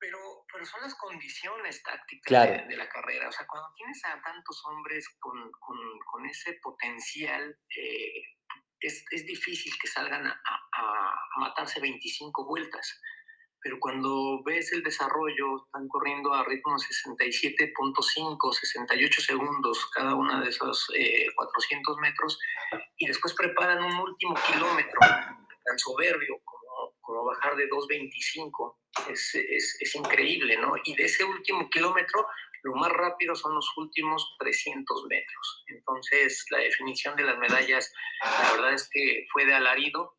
[0.00, 0.16] pero
[0.66, 3.28] son las condiciones tácticas de, la carrera.
[3.28, 5.76] O sea, cuando tienes a tantos hombres con, con,
[6.10, 8.22] con ese potencial, eh,
[8.80, 13.00] es, es, difícil que salgan a, a, matarse 25 vueltas.
[13.62, 20.48] Pero cuando ves el desarrollo, están corriendo a ritmo 67.5, 68 segundos cada una de
[20.48, 20.90] esos
[21.36, 22.38] 400 eh, metros
[22.96, 26.40] y después preparan un último kilómetro tan soberbio
[27.10, 28.76] como bajar de 2.25,
[29.10, 30.74] es, es, es, increíble, ¿no?
[30.84, 32.24] Y de ese último kilómetro,
[32.62, 35.64] lo más rápido son los últimos 300 metros.
[35.66, 37.92] Entonces, la definición de las medallas,
[38.22, 40.16] la verdad es que fue de alarido,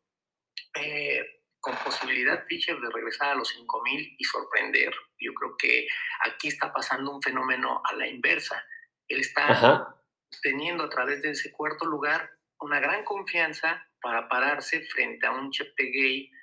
[0.76, 1.22] eh,
[1.62, 4.94] con posibilidad Fischer de regresar a los 5.000 y sorprender.
[5.18, 5.88] Yo creo que
[6.26, 8.66] aquí está pasando un fenómeno a la inversa.
[9.08, 9.96] Él está
[10.42, 15.52] teniendo a través de ese cuarto lugar una gran confianza para pararse frente a un
[15.52, 16.41] Cheptegei o,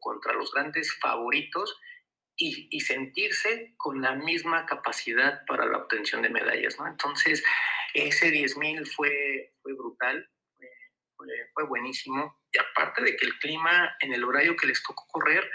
[0.00, 1.78] contra los grandes favoritos
[2.40, 6.86] y, sentirse con la misma capacidad para la obtención de medallas, ¿no?
[6.86, 7.44] Entonces,
[7.92, 10.26] ese 10.000 fue, fue brutal,
[11.54, 12.40] fue, buenísimo.
[12.50, 15.48] Y aparte de que el clima en el horario que les tocó correr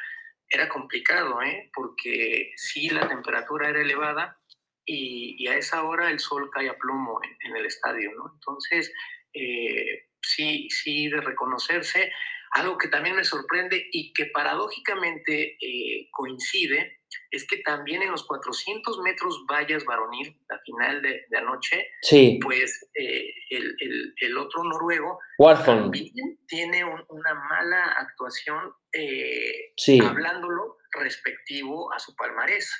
[0.47, 1.71] era complicado, ¿eh?
[1.73, 4.39] Porque sí, la temperatura era elevada
[4.85, 8.31] y, a esa hora el sol cae a plomo en, el estadio, ¿no?
[8.35, 8.93] Entonces,
[9.33, 12.11] eh, sí, sí, de reconocerse.
[12.55, 18.25] Algo que también me sorprende y que paradójicamente eh, coincide es que también en los
[18.25, 22.39] 400 metros vallas varonil, la final de, anoche, sí.
[22.41, 25.19] pues eh, el, el, otro noruego
[25.65, 32.71] también tiene una mala actuación eh, hablándolo respectivo a su palmarés.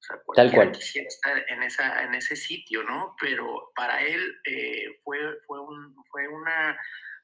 [0.00, 0.72] O sea, Tal cual.
[0.72, 3.14] quisiera estar en, esa, en ese sitio, ¿no?
[3.20, 4.40] Pero para él
[5.04, 6.76] fue, fue, un, fue una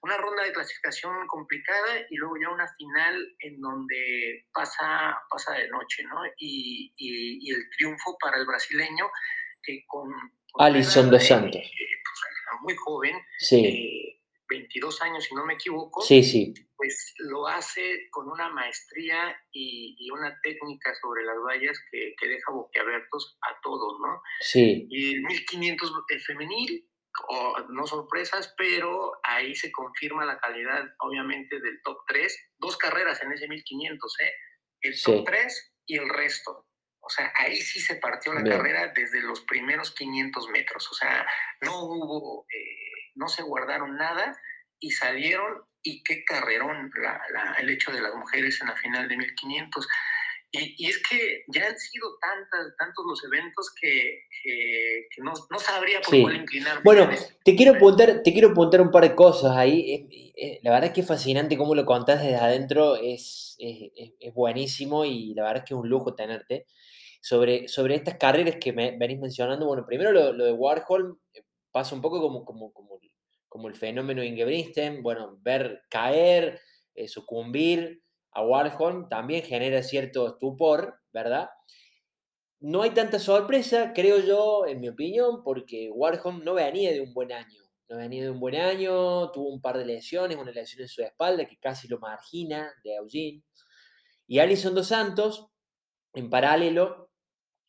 [0.06, 5.68] una ronda de clasificación complicada y luego ya una final en donde pasa, pasa de
[5.68, 6.20] noche, ¿no?
[6.38, 9.10] Y, y, el triunfo para el brasileño
[9.62, 10.08] que con...
[10.58, 11.60] Alison dos Santos.
[11.60, 14.22] Eh, pues, muy joven, sí.
[14.48, 16.54] 22 eh, años si no me equivoco, sí, sí.
[16.76, 22.28] pues lo hace con una maestría y, y una técnica sobre las vallas que, que,
[22.28, 24.22] deja boquiabiertos a todos, ¿no?
[24.40, 24.86] Sí.
[24.88, 25.92] Y el 1500
[26.24, 26.88] femenil,
[27.28, 32.50] o no sorpresas, pero ahí se confirma la calidad, obviamente, del top 3.
[32.58, 34.32] Dos carreras en ese 1500, ¿eh?
[34.80, 36.66] El top 3 y el resto.
[37.00, 40.90] O sea, ahí sí se partió la carrera desde los primeros 500 metros.
[40.90, 41.24] O sea,
[41.60, 44.36] no hubo, eh, no se guardaron nada
[44.80, 45.64] y salieron.
[45.82, 46.90] Y qué carrerón
[47.58, 49.88] el hecho de las mujeres en la final de 1500.
[50.58, 56.00] Y, es que ya han sido tantas, tantos los eventos que, que, no, no, sabría
[56.00, 56.82] por cuál inclinar.
[56.82, 57.08] Bueno,
[57.44, 60.30] te quiero, apuntar, te quiero apuntar un par de cosas ahí.
[60.62, 63.90] la verdad es que es fascinante cómo lo contás desde adentro, es, es,
[64.20, 66.66] es, buenísimo y la verdad es que es un lujo tenerte.
[67.20, 71.42] Sobre, sobre estas carreras que me venís mencionando, bueno, primero lo, lo de Warhol eh,
[71.72, 73.00] pasa un poco como, como, como,
[73.48, 76.60] como el fenómeno Ingebristen, bueno, ver caer,
[76.94, 78.02] eh, sucumbir,
[78.36, 81.48] a Warhol también genera cierto estupor, ¿verdad?
[82.60, 87.14] No hay tanta sorpresa, creo yo, en mi opinión, porque Warhol no venía de un
[87.14, 87.62] buen año.
[87.88, 91.02] No venía de un buen año, tuvo un par de lesiones, una lesión en su
[91.02, 93.42] espalda que casi lo margina de Eugene.
[94.26, 95.46] Y Alison Dos Santos,
[96.12, 97.08] en paralelo,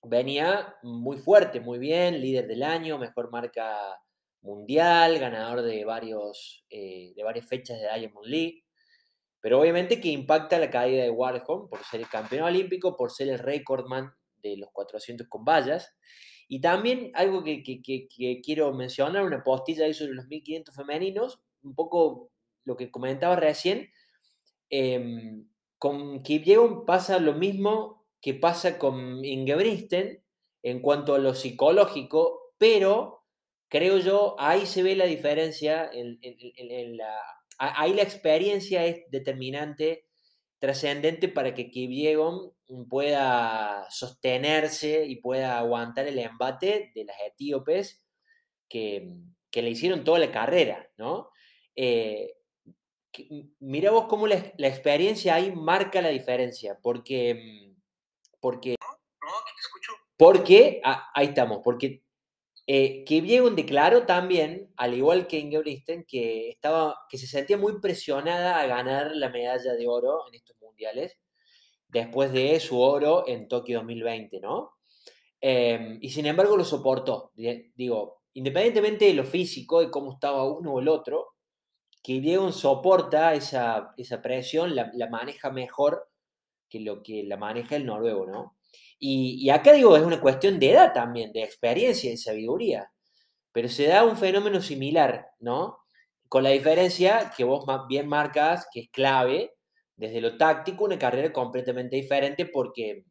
[0.03, 4.01] venía muy fuerte, muy bien, líder del año, mejor marca
[4.41, 8.66] mundial, ganador de, varios, eh, de varias fechas de Diamond League.
[9.47, 13.29] Pero obviamente que impacta la caída de Warholm por ser el campeón olímpico, por ser
[13.29, 14.11] el recordman
[14.43, 15.95] de los 400 con vallas.
[16.49, 17.63] Y también algo que,
[18.43, 22.29] quiero mencionar, una postilla ahí sobre los 1500 femeninos, un poco
[22.65, 23.89] lo que comentaba recién,
[24.69, 25.45] eh,
[25.77, 30.25] con Kipyegon pasa lo mismo que pasa con Ingebristen,
[30.61, 33.23] en cuanto a lo psicológico, pero
[33.69, 36.19] creo yo, ahí se ve la diferencia, en,
[36.97, 37.17] la,
[37.57, 40.05] ahí la experiencia es determinante,
[40.59, 42.53] trascendente para que Kipyegon
[42.89, 48.03] pueda sostenerse y pueda aguantar el embate de las etíopes
[48.67, 49.13] que,
[49.51, 51.29] que le hicieron toda la carrera, ¿no?
[51.75, 52.33] Eh,
[53.59, 57.73] mira vos cómo la, experiencia ahí marca la diferencia, porque...
[58.39, 59.93] porque no, te escucho.
[60.17, 62.03] Porque, ah, ahí estamos, porque
[62.67, 67.79] eh, que Diego declaró también, al igual que Ingebrigtsen, que, estaba, que se sentía muy
[67.79, 71.17] presionada a ganar la medalla de oro en estos mundiales,
[71.87, 74.73] después de su oro en Tokio 2020, ¿no?
[75.39, 77.31] Em, y sin embargo lo soportó.
[77.75, 81.35] Digo, independientemente de lo físico, de cómo estaba uno o el otro,
[82.03, 86.09] que Diego soporta esa, esa presión, la, maneja mejor
[86.69, 88.56] que lo que la maneja el noruego, ¿no?
[88.99, 92.91] Y, acá digo, es una cuestión de edad también, de experiencia, de sabiduría.
[93.51, 95.79] Pero se da un fenómeno similar, ¿no?
[96.29, 99.53] Con la diferencia que vos bien marcas, que es clave,
[99.95, 103.05] desde lo táctico, una carrera completamente diferente porque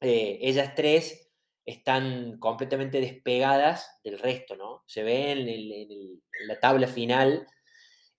[0.00, 1.30] eh, ellas tres
[1.64, 4.82] están completamente despegadas del resto, ¿no?
[4.86, 7.46] Se ve en, la tabla final.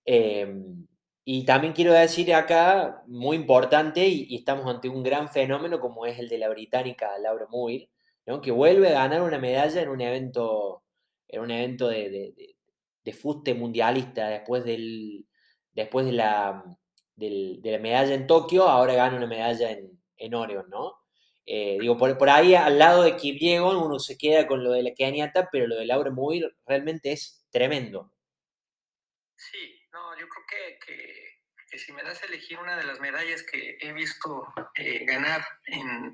[0.04, 0.86] Em,
[1.24, 6.18] y también quiero decir acá, muy importante, y, estamos ante un gran fenómeno como es
[6.18, 7.88] el de la británica Laura Muir,
[8.26, 8.40] ¿no?
[8.40, 10.82] que vuelve a ganar una medalla en un evento,
[11.28, 12.34] en un evento de,
[13.04, 15.26] de, fuste mundialista después, del,
[15.72, 16.64] después de, la,
[17.16, 20.94] de la medalla en Tokio, ahora gana una medalla en, en Oregon, ¿no?
[21.46, 24.82] Eh, digo, por, por, ahí al lado de Kipyegon uno se queda con lo de
[24.82, 28.10] la Keniata, pero lo de Laura Muir realmente es tremendo.
[29.36, 31.38] Sí, no, yo creo que,
[31.70, 35.44] que, si me das a elegir una de las medallas que he visto eh, ganar
[35.66, 36.12] en,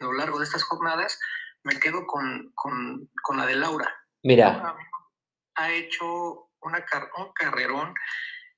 [0.00, 1.18] a lo largo de estas jornadas,
[1.64, 3.92] me quedo con, con, con la de Laura.
[4.22, 4.76] Mira.
[5.56, 6.84] Ha hecho una,
[7.18, 7.94] un carrerón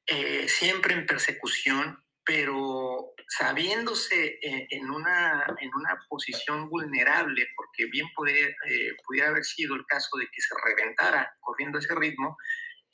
[0.06, 8.06] eh, siempre en persecución, pero sabiéndose eh, en, una, en una posición vulnerable, porque bien
[8.14, 12.36] pudiera haber sido el caso de que se reventara corriendo ese ritmo,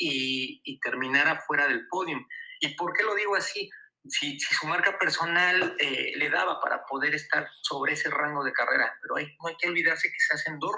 [0.02, 2.26] y, terminara fuera del podium.
[2.60, 3.70] ¿Y por qué lo digo así?
[4.08, 8.92] Si, su marca personal eh, le daba para poder estar sobre ese rango de carrera,
[9.00, 10.72] pero hay, no hay que olvidarse que se hacen dos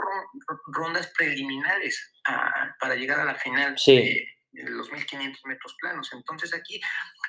[0.66, 2.12] rondas preliminares
[2.78, 6.10] para llegar a la final de, los 1500 metros planos.
[6.12, 6.80] Entonces aquí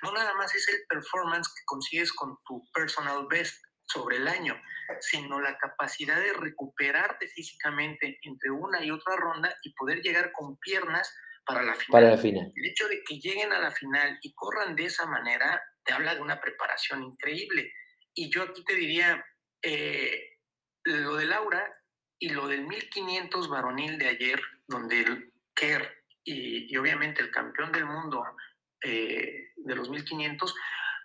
[0.03, 4.59] no nada más es el performance que consigues con tu personal best sobre el año,
[4.99, 10.57] sino la capacidad de recuperarte físicamente entre una y otra ronda y poder llegar con
[10.57, 11.91] piernas para la final.
[11.91, 12.51] Para la final.
[12.55, 16.15] El hecho de que lleguen a la final y corran de esa manera te habla
[16.15, 17.71] de una preparación increíble.
[18.13, 19.23] Y yo aquí te diría,
[19.61, 20.39] eh,
[20.83, 21.71] lo de Laura
[22.19, 27.85] y lo del 1500 varonil de ayer, donde el Kerr y, obviamente el campeón del
[27.85, 28.23] mundo
[28.83, 30.55] eh, de los 1500,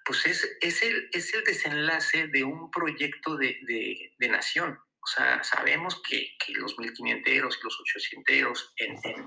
[0.04, 4.78] pues es, es, el, es el desenlace de un proyecto de, de, de nación.
[5.02, 9.26] O sea, sabemos que, que los 1500 y los 800 en, en,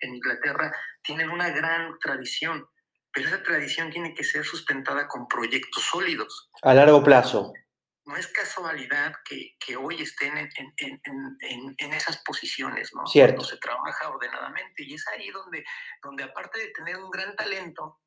[0.00, 2.68] en Inglaterra tienen una gran tradición,
[3.12, 6.50] pero esa tradición tiene que ser sustentada con proyectos sólidos.
[6.62, 7.52] A largo plazo.
[8.04, 13.06] No es casualidad que, que hoy estén en, en, en, esas posiciones, ¿no?
[13.06, 13.42] Cierto.
[13.42, 15.62] se trabaja ordenadamente y es ahí donde,
[16.02, 18.00] donde aparte de tener un gran talento,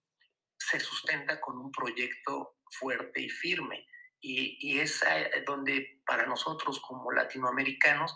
[0.58, 3.86] se sustenta con un proyecto fuerte y firme.
[4.22, 5.04] Y, y es
[5.46, 8.14] donde para nosotros como latinoamericanos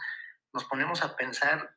[0.53, 1.75] nos ponemos a pensar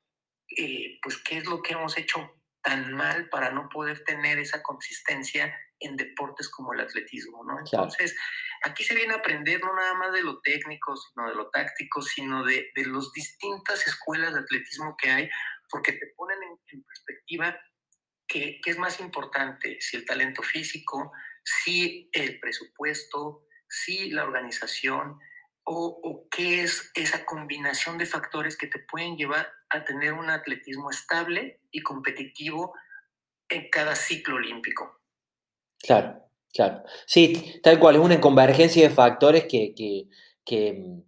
[0.56, 4.62] eh, pues qué es lo que hemos hecho tan mal para no poder tener esa
[4.62, 7.58] consistencia en deportes como el atletismo, ¿no?
[7.58, 8.16] Entonces,
[8.64, 12.02] aquí se viene a aprender no nada más de lo técnico, sino de lo táctico,
[12.02, 15.30] sino de, de las distintas escuelas de atletismo que hay,
[15.70, 17.58] porque te ponen en, perspectiva
[18.26, 21.12] qué es más importante, si el talento físico,
[21.44, 25.18] si el presupuesto, si la organización,
[25.70, 30.90] o, qué es esa combinación de factores que te pueden llevar a tener un atletismo
[30.90, 32.72] estable y competitivo
[33.48, 35.00] en cada ciclo olímpico.
[35.82, 36.82] Claro, claro.
[37.06, 39.74] Sí, tal cual, es una convergencia de factores que,
[40.44, 41.02] que, mm,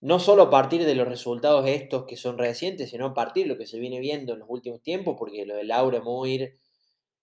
[0.00, 3.50] no solo a partir de los resultados estos que son recientes, sino a partir de
[3.50, 6.58] lo que se viene viendo en los últimos tiempos, porque lo de Laura Moir,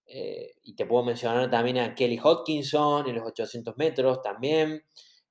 [0.08, 4.84] eh, y te puedo mencionar también a Kelly Hodkinson en los 800 metros también,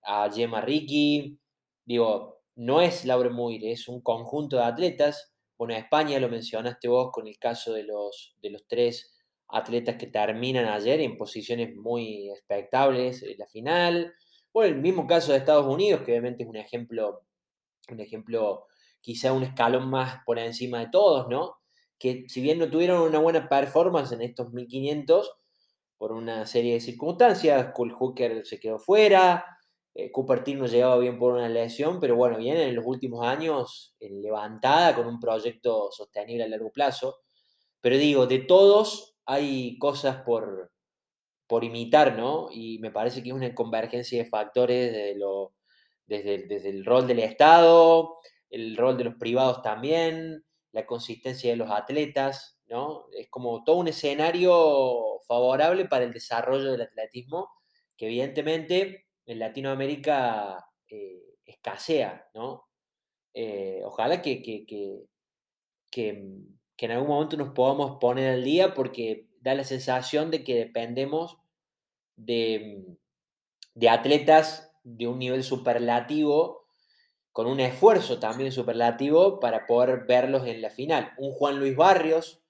[0.03, 1.39] a Gemma Ricky.
[1.85, 5.33] Digo, no es Laura Muir, es un conjunto de atletas.
[5.59, 9.15] Bueno, España lo mencionaste vos con el caso de los, de los tres
[9.49, 14.15] atletas que terminan ayer en posiciones muy expectables en la final.
[14.53, 17.27] Bueno, el mismo caso de Estados Unidos, que obviamente es un ejemplo
[17.93, 18.67] un ejemplo
[19.01, 21.59] quizá un escalón más por encima de todos, ¿no?
[21.99, 25.37] Que si bien no tuvieron una buena performance en estos 1500,
[25.99, 29.57] por una serie de circunstancias, Cole Hooker se quedó fuera,
[29.99, 33.27] eh, Cooper Team no llegaba bien por una lesión, pero bueno, viene en los últimos
[33.27, 37.21] años levantada con un proyecto sostenible a largo plazo.
[37.81, 40.71] Pero digo, de todos hay cosas por,
[41.47, 42.49] por imitar, ¿no?
[42.53, 45.55] Y me parece que es una convergencia de factores desde, lo,
[46.07, 48.19] desde, desde el rol del Estado,
[48.51, 50.45] el rol de los privados también,
[50.77, 53.07] la consistencia de los atletas, ¿no?
[53.17, 57.49] Es como todo un escenario favorable para el desarrollo del atletismo,
[57.97, 62.69] que evidentemente en Latinoamérica eh, escasea, ¿no?
[63.33, 65.07] Eh, ojalá que, que,
[65.97, 71.39] en algún momento nos podamos poner al día porque da la sensación de que dependemos
[72.17, 72.85] de,
[73.75, 76.66] de atletas de un nivel superlativo
[77.37, 81.13] con un esfuerzo también superlativo para poder verlos en la final.
[81.19, 82.43] Un Juan Luis Barrios,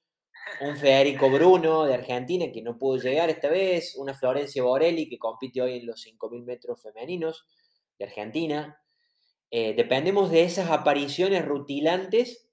[0.61, 5.19] un Federico Bruno de Argentina que no pudo llegar esta vez, una Florencia Borelli que
[5.19, 7.49] compite hoy en los 5.000 metros femeninos
[7.99, 8.81] de Argentina.
[9.51, 12.49] Eh, dependemos de esas apariciones rutilantes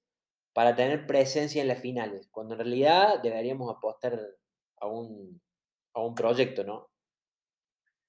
[0.53, 4.19] para tener presencia en las finales, cuando en realidad deberíamos apostar
[4.77, 5.39] a un,
[5.93, 6.89] a un proyecto, ¿no?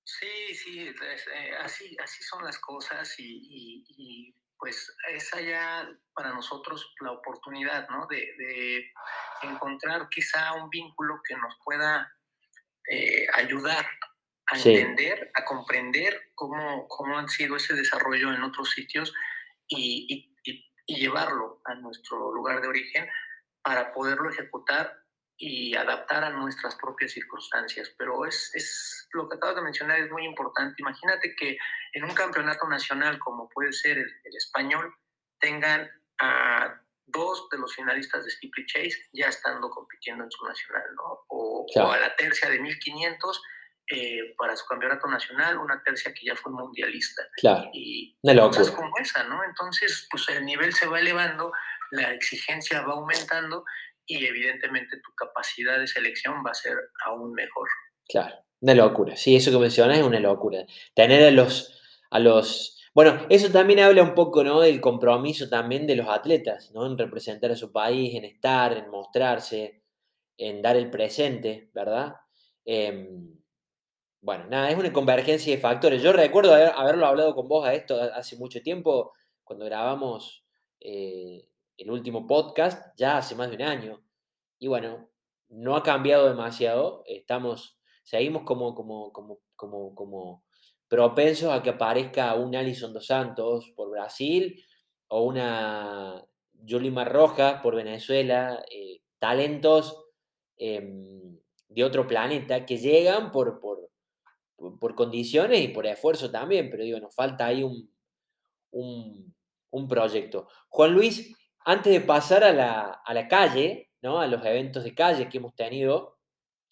[0.05, 7.13] Sí, sí, eh, así, así son las cosas y, pues esa ya para nosotros la
[7.13, 8.07] oportunidad, ¿no?
[8.07, 8.93] De,
[9.43, 12.11] encontrar quizá un vínculo que nos pueda
[12.91, 13.87] eh, ayudar
[14.47, 19.13] a entender, a comprender cómo, cómo han sido ese desarrollo en otros sitios
[19.69, 20.35] y,
[20.87, 23.09] y llevarlo a nuestro lugar de origen
[23.63, 25.04] para poderlo ejecutar
[25.37, 27.93] y adaptar a nuestras propias circunstancias.
[27.99, 30.75] Pero es, es, lo que acabas de mencionar es muy importante.
[30.79, 31.59] Imagínate que
[31.93, 34.95] en un campeonato nacional como puede ser el, español,
[35.39, 40.85] tengan a dos de los finalistas de Steeple Chase ya estando compitiendo en su nacional,
[40.97, 41.25] ¿no?
[41.29, 43.43] O, a la tercia de 1500
[43.91, 47.23] eh, para su campeonato nacional, una tercia que ya fue mundialista.
[47.37, 47.69] Claro.
[47.75, 49.45] Y cosas como esa, ¿no?
[49.45, 51.53] Entonces, pues el nivel se va elevando,
[51.91, 53.65] la exigencia va aumentando
[54.07, 56.77] y evidentemente tu capacidad de selección va a ser
[57.07, 57.69] aún mejor.
[58.09, 59.17] Claro, una locura.
[59.17, 60.67] Sí, eso que mencionas es una locura.
[60.95, 61.81] Tener a los,
[62.11, 62.81] a los...
[62.95, 64.61] Bueno, eso también habla un poco ¿no?
[64.61, 66.87] del compromiso también de los atletas, ¿no?
[66.87, 69.83] En representar a su país, en estar, en mostrarse,
[70.37, 72.15] en dar el presente, ¿verdad?
[72.65, 73.35] Em,
[74.21, 76.03] bueno, nada, es una convergencia de factores.
[76.03, 80.45] Yo recuerdo haberlo hablado con vos a esto hace mucho tiempo, cuando grabamos
[80.81, 84.05] eh, el último podcast ya hace más de un año.
[84.59, 85.09] Y bueno,
[85.49, 87.03] no ha cambiado demasiado.
[87.07, 90.45] Estamos, seguimos como, como, como, como, como
[90.89, 94.63] propensos a que aparezca un Alison dos Santos por Brasil
[95.09, 98.65] o una Yulima Roja por Venezuela.
[98.71, 100.05] Eh, talentos
[100.57, 103.91] em, de otro planeta que llegan por, por,
[104.79, 107.91] por, condiciones y por esfuerzo también, pero digo, nos falta ahí un,
[108.71, 109.35] un,
[109.71, 110.47] un proyecto.
[110.69, 111.35] Juan Luis,
[111.65, 114.21] antes de pasar a la, calle, ¿no?
[114.21, 116.19] a los eventos de calle que hemos tenido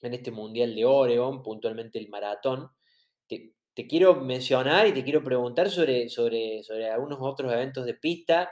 [0.02, 2.70] en este Mundial de Oregon, puntualmente el maratón,
[3.28, 8.50] te, quiero mencionar y te quiero preguntar sobre, sobre, sobre algunos otros eventos de pista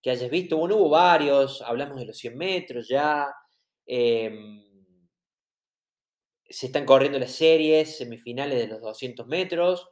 [0.00, 0.56] que hayas visto.
[0.56, 3.32] Bueno, hubo varios, hablamos de los 100 metros ya.
[3.86, 4.62] Em,
[6.48, 9.88] se están corriendo las series, semifinales de los 200 metros.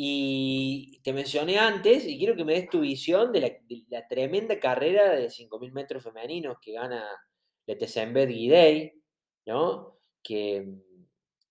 [0.00, 5.10] Y te mencioné antes, y quiero que me des tu visión de la, tremenda carrera
[5.16, 7.04] de 5.000 metros femeninos que gana
[7.66, 8.92] Letesenbet Guidey,
[9.46, 9.98] ¿no?
[10.22, 10.68] Que,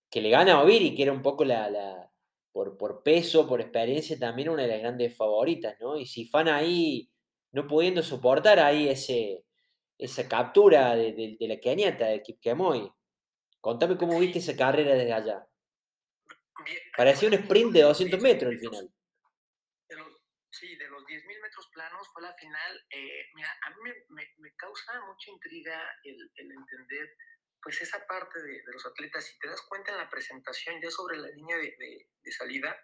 [0.09, 2.09] que le gana a Oviri, que era un poco la,
[2.53, 5.99] por, por, peso, por experiencia, también una de las grandes favoritas, ¿no?
[5.99, 7.11] Y si fan ahí,
[7.51, 9.43] no pudiendo soportar ahí ese,
[9.97, 12.23] esa captura de, la keniata, de.
[13.59, 15.47] Contame cómo viste esa carrera desde allá.
[16.95, 18.91] Parecía un sprint de 200 metros al final.
[20.49, 22.85] sí, de los 10.000 metros planos fue la final.
[22.89, 27.15] Eh, mira, a mí me, causa mucha intriga el, entender
[27.61, 29.25] pues esa parte de, los atletas.
[29.25, 32.75] Si te das cuenta en la presentación, ya sobre la línea de, salida,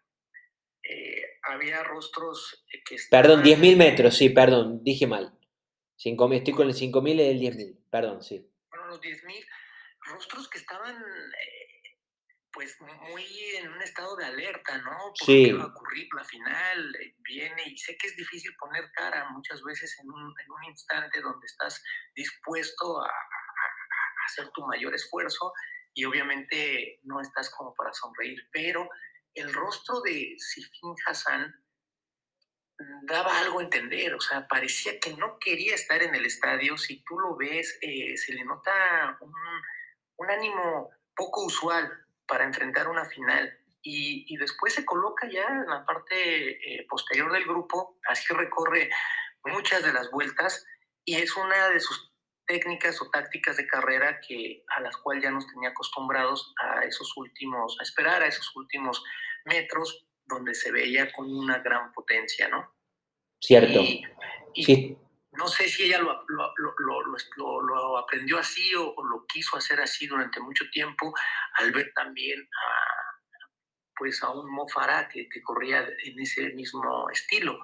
[0.83, 5.37] eh, había rostros eh, que Perdón, 10.000 metros, sí, perdón, dije mal.
[5.97, 8.51] 5, estoy con el 5.000 y el 10.000, perdón, sí.
[8.69, 9.45] Bueno, los 10.000,
[10.05, 11.01] rostros que estaban
[12.53, 13.25] pues muy
[13.57, 15.11] en un estado de alerta, ¿no?
[15.19, 15.51] Porque sí.
[15.51, 19.61] va a ocurrir la final, eh, viene y sé que es difícil poner cara muchas
[19.63, 21.83] veces en un, en un instante donde estás
[22.15, 23.11] dispuesto a,
[24.25, 25.51] hacer tu mayor esfuerzo
[25.93, 28.87] y obviamente no estás como para sonreír, pero
[29.33, 31.53] el rostro de Sifin Hassan
[33.03, 36.77] daba algo a entender, o sea, parecía que no quería estar en el estadio.
[36.77, 39.33] Si tú lo ves, eh, se le nota un,
[40.17, 42.02] un, ánimo poco usual
[42.33, 43.59] para enfrentar una final.
[43.83, 46.15] Y, y después se coloca ya en la parte
[46.49, 48.89] eh, posterior del grupo, así recorre
[49.45, 50.65] muchas de las vueltas
[51.05, 52.11] y es una de sus
[52.47, 57.15] técnicas o tácticas de carrera que a las cuales ya nos tenía acostumbrados a esos
[57.17, 59.03] últimos, a esperar a esos últimos
[59.45, 62.73] metros donde se veía con una gran potencia, ¿no?
[63.39, 63.79] Cierto.
[64.55, 64.97] Y, sí.
[65.37, 70.07] No sé si ella lo, lo, lo, lo aprendió así o, lo quiso hacer así
[70.07, 71.13] durante mucho tiempo,
[71.55, 73.03] al ver también a,
[73.95, 77.59] pues a un Mofara que, que corría en ese mismo estilo.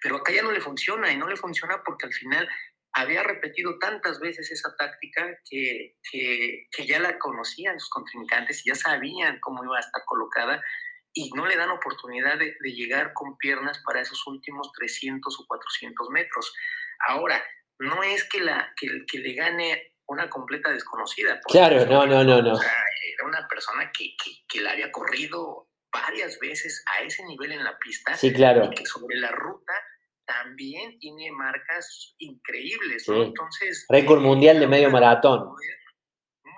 [0.00, 2.48] Pero acá ya no le funciona y no le funciona porque al final
[2.94, 8.68] había repetido tantas veces esa táctica que, que, que, ya la conocían sus contrincantes y
[8.68, 10.62] ya sabían cómo iba a estar colocada
[11.14, 15.46] y no le dan oportunidad de, de, llegar con piernas para esos últimos 300 o
[15.46, 16.52] 400 metros.
[17.08, 17.42] Ahora,
[17.78, 21.40] no es que, la, que, que le gane una completa desconocida.
[21.48, 22.52] Claro, no, no, no, no.
[22.52, 22.84] O sea,
[23.14, 27.64] era una persona que, que, que la había corrido varias veces a ese nivel en
[27.64, 28.16] la pista.
[28.16, 28.64] Sí, claro.
[28.64, 29.72] Y que sobre la ruta
[30.24, 33.08] también tiene marcas increíbles.
[33.08, 33.16] ¿no?
[33.16, 33.22] Sí.
[33.22, 33.86] Entonces.
[33.88, 35.54] Récord eh, mundial de medio maratón.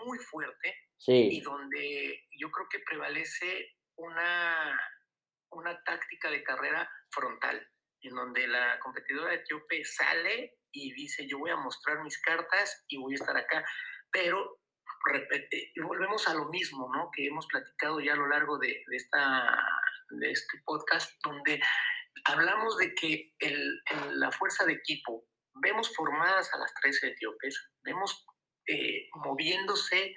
[0.04, 0.74] Muy fuerte.
[0.98, 1.28] Sí.
[1.32, 4.78] Y donde yo creo que prevalece una,
[5.50, 7.66] una táctica de carrera frontal,
[8.04, 12.98] en donde la competidora etíope sale y dice, yo voy a mostrar mis cartas y
[12.98, 13.64] voy a estar acá.
[14.10, 14.60] Pero
[15.82, 17.10] volvemos a lo mismo, ¿no?
[17.14, 19.58] Que hemos platicado ya a lo largo de, de, esta,
[20.10, 21.60] de este podcast, donde
[22.24, 23.82] hablamos de que el,
[24.12, 28.26] la fuerza de equipo vemos formadas a las 13 etíopes, vemos
[28.66, 30.14] eh, moviéndose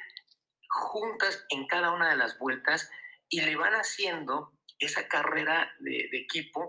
[0.70, 2.90] juntas en cada una de las vueltas
[3.30, 6.67] y le van haciendo esa carrera de equipo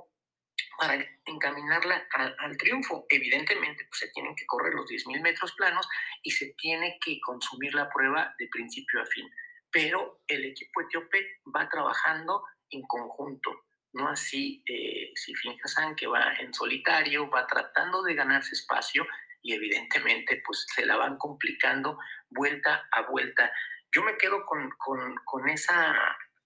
[0.78, 2.06] para encaminarla
[2.38, 3.04] al triunfo.
[3.08, 5.88] Evidentemente, pues se tienen que correr los 10.000 metros planos
[6.22, 9.28] y se tiene que consumir la prueba de principio a fin.
[9.72, 13.64] Pero el equipo etíope va trabajando en conjunto,
[13.94, 15.32] no así eh, si
[15.64, 19.06] Hassan que va en solitario, va tratando de ganarse espacio
[19.42, 21.98] y evidentemente pues se la van complicando
[22.28, 23.50] vuelta a vuelta.
[23.90, 25.94] Yo me quedo con, con, con esa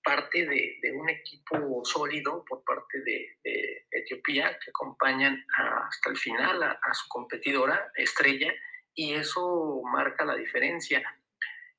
[0.03, 6.11] parte de, de, un equipo sólido por parte de, de Etiopía que acompañan a, hasta
[6.11, 8.53] el final a, a, su competidora estrella
[8.94, 11.03] y eso marca la diferencia.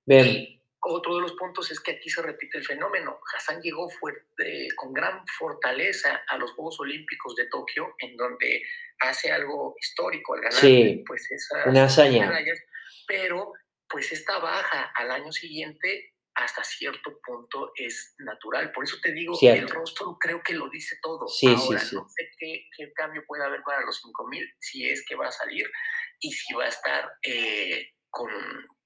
[0.06, 0.26] Bien.
[0.26, 3.20] Y otro de los puntos es que aquí se repite el fenómeno.
[3.36, 8.64] Hassan llegó fuerte, con gran fortaleza a los Juegos Olímpicos de Tokio, en donde
[9.00, 12.28] hace algo histórico al ganar sí, pues esas una hazaña.
[12.28, 12.60] medallas,
[13.08, 13.54] pero
[13.88, 18.72] pues esta baja al año siguiente hasta cierto punto es natural.
[18.72, 19.62] Por eso te digo, Cierto.
[19.62, 21.28] el rostro creo que lo dice todo.
[21.28, 21.96] Sí, Ahora, sí, sí.
[21.96, 25.32] no sé qué, qué, cambio puede haber para los 5000, si es que va a
[25.32, 25.66] salir
[26.20, 28.30] y si va a estar eh, con,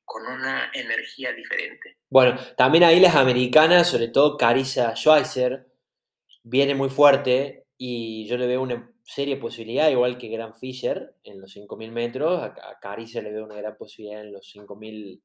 [0.04, 1.98] con, una energía diferente.
[2.10, 5.68] Bueno, también ahí las americanas, sobre todo Carissa Schweizer,
[6.43, 11.39] viene muy fuerte y yo le veo una seria posibilidad, igual que Grant Fisher en
[11.39, 12.41] los 5000 metros.
[12.41, 15.22] A, a Carissa le veo una gran posibilidad en los 5000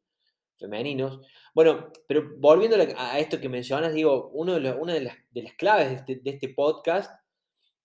[0.58, 1.20] femeninos.
[1.54, 5.42] Bueno, pero volviendo a esto que mencionas, digo, uno de los, una de las, de
[5.42, 7.10] las claves de este, de este, podcast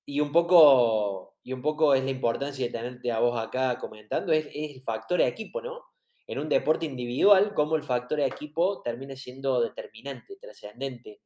[0.06, 4.32] y un, poco, y un poco es la importancia de tenerte a vos acá comentando,
[4.32, 5.84] es, es el factor de equipo, ¿no?
[6.28, 11.22] En un deporte individual, cómo el factor de equipo termina siendo determinante, trascendente,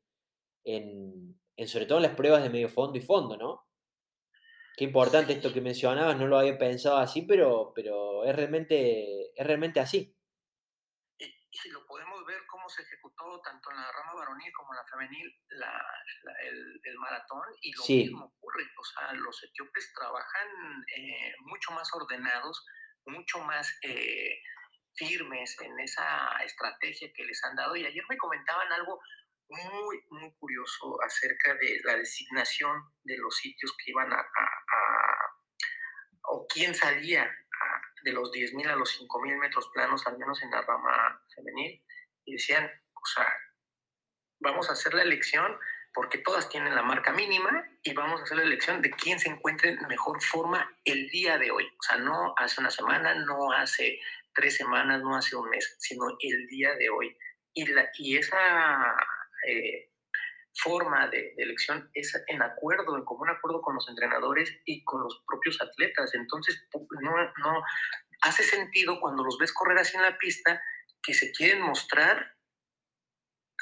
[0.63, 3.63] en, en, sobre todo en las pruebas de medio fondo y fondo, ¿no?
[4.77, 9.45] Qué importante esto que mencionabas, no lo había pensado así, pero, pero es, realmente, es
[9.45, 10.15] realmente así
[11.51, 14.85] y lo podemos ver cómo se ejecutó tanto en la rama varonil como en la
[14.85, 15.71] femenil la,
[16.23, 17.97] la, el, el, maratón y lo sí.
[18.03, 20.47] mismo ocurre, o sea, los etíopes trabajan
[20.95, 22.65] eh, mucho más ordenados,
[23.05, 24.39] mucho más eh,
[24.95, 28.99] firmes en esa estrategia que les han dado y ayer me comentaban algo
[29.49, 35.11] muy, muy curioso acerca de la designación de los sitios que iban a, a, a
[36.23, 37.29] o quién salía
[38.03, 41.83] de los 10.000 a los 5.000 metros planos, al menos en la rama femenil,
[42.25, 43.27] y decían, o sea,
[44.39, 45.57] vamos a hacer la elección
[45.93, 49.29] porque todas tienen la marca mínima y vamos a hacer la elección de quién se
[49.29, 51.65] encuentre en mejor forma el día de hoy.
[51.65, 53.99] O sea, no hace una semana, no hace
[54.33, 57.17] tres semanas, no hace un mes, sino el día de hoy.
[57.53, 58.95] Y, la, y esa
[59.47, 59.90] eh,
[60.53, 65.23] forma de, elección es en acuerdo, en común acuerdo con los entrenadores y con los
[65.25, 66.13] propios atletas.
[66.13, 66.67] Entonces,
[67.01, 67.63] no, no
[68.21, 70.61] hace sentido cuando los ves correr así en la pista
[71.01, 72.35] que se quieren mostrar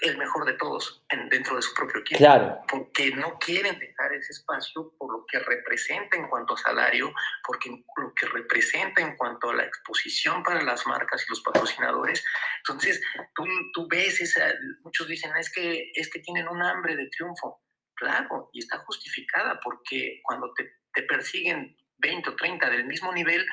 [0.01, 2.17] el mejor de todos dentro de su propio equipo.
[2.17, 2.59] Claro.
[2.67, 7.13] Porque no quieren dejar ese espacio por lo que representa en cuanto a salario,
[7.45, 12.23] porque lo que representa en cuanto a la exposición para las marcas y los patrocinadores.
[12.65, 13.01] Entonces,
[13.35, 13.43] tú,
[13.73, 17.61] tú ves esa, muchos dicen, es que, es que tienen un hambre de triunfo.
[17.95, 23.45] Claro, y está justificada porque cuando te, te persiguen 20 o 30 del mismo nivel,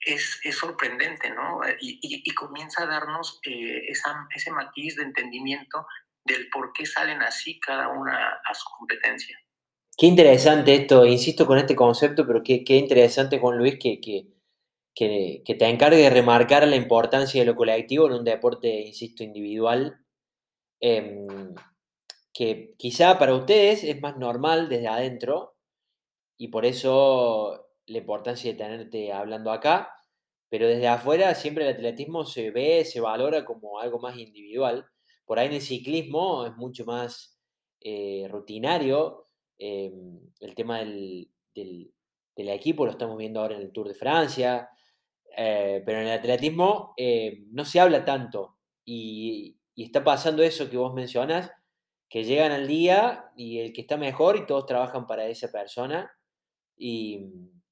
[0.00, 1.60] es, es sorprendente, ¿no?
[1.80, 5.86] Y, y, comienza a darnos eh, ese matiz de entendimiento
[6.24, 9.38] del por qué salen así cada una a su competencia.
[9.96, 14.28] Qué interesante esto, insisto con este concepto, pero qué, interesante, Juan Luis, que, que,
[14.94, 19.24] que, que, te encargue de remarcar la importancia de lo colectivo en un deporte, insisto,
[19.24, 19.98] individual,
[20.80, 21.26] eh,
[22.32, 25.56] que quizá para ustedes es más normal desde adentro,
[26.36, 29.90] y por eso la importancia de tenerte hablando acá,
[30.48, 34.86] pero desde afuera siempre el atletismo se ve, se valora como algo más individual.
[35.26, 37.38] Por ahí en el ciclismo es mucho más
[37.80, 39.26] eh, rutinario.
[39.58, 39.92] Eh,
[40.40, 41.92] el tema del, del,
[42.36, 44.70] equipo lo estamos viendo ahora en el Tour de Francia,
[45.36, 46.94] eh, pero en el atletismo
[47.50, 48.56] no se habla tanto.
[48.84, 51.50] Y, y, está pasando eso que vos mencionas,
[52.08, 56.10] que llegan al día y el que está mejor y todos trabajan para esa persona.
[56.76, 57.26] Y,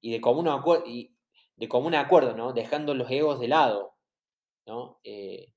[0.06, 1.16] y de común acuerdo, y
[1.56, 2.52] de común acuerdo, ¿no?
[2.52, 3.96] Dejando los egos de lado,
[4.64, 5.00] ¿no?
[5.02, 5.52] Eh,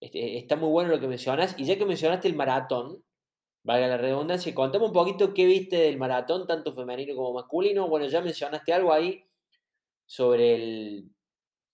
[0.00, 1.54] este, está muy bueno lo que mencionas.
[1.58, 3.04] Y ya que mencionaste el maratón,
[3.62, 7.88] valga la redundancia, contame un poquito qué viste del maratón, tanto femenino como masculino.
[7.88, 9.24] Bueno, ya mencionaste algo ahí
[10.06, 11.10] sobre el,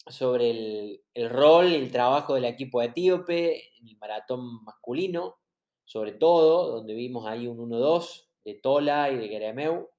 [0.07, 5.39] sobre el, el rol y el trabajo del equipo etíope, el maratón masculino,
[5.87, 9.94] sobre todo, donde vimos ahí un 1-2 de Tola y de Geremeu.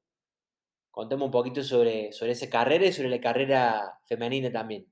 [0.96, 4.86] Contame un poquito sobre, sobre esa carrera y sobre la carrera femenina también.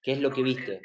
[0.00, 0.80] ¿Qué es lo que viste?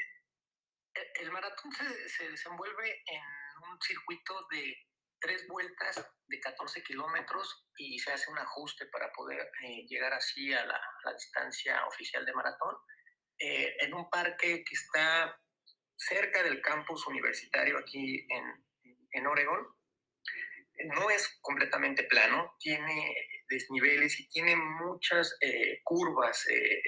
[1.20, 3.22] El, maratón se, desenvuelve en
[3.70, 4.76] un circuito de
[5.20, 10.52] tres vueltas de 14 kilómetros y se hace un ajuste para poder eh, llegar así
[10.52, 10.80] a la,
[11.12, 12.74] distancia oficial de maratón
[13.38, 15.40] eh, en un parque que está
[15.94, 18.66] cerca del campus universitario aquí en,
[19.12, 19.68] en Oregón.
[20.96, 23.14] No es completamente plano, tiene
[23.54, 26.82] desniveles y tiene muchas eh, curvas eh,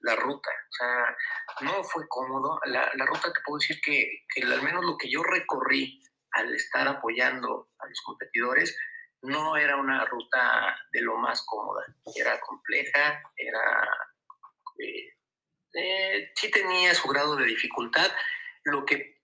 [0.00, 0.50] la ruta.
[0.50, 1.16] O sea,
[1.60, 2.60] no fue cómodo.
[2.66, 6.00] La, ruta te puedo decir que, que, al menos lo que yo recorrí
[6.32, 8.76] al estar apoyando a los competidores,
[9.22, 11.84] no era una ruta de lo más cómoda.
[12.14, 13.88] Era compleja, era...
[14.78, 18.10] Eh, sí tenía su grado de dificultad.
[18.64, 19.17] Lo que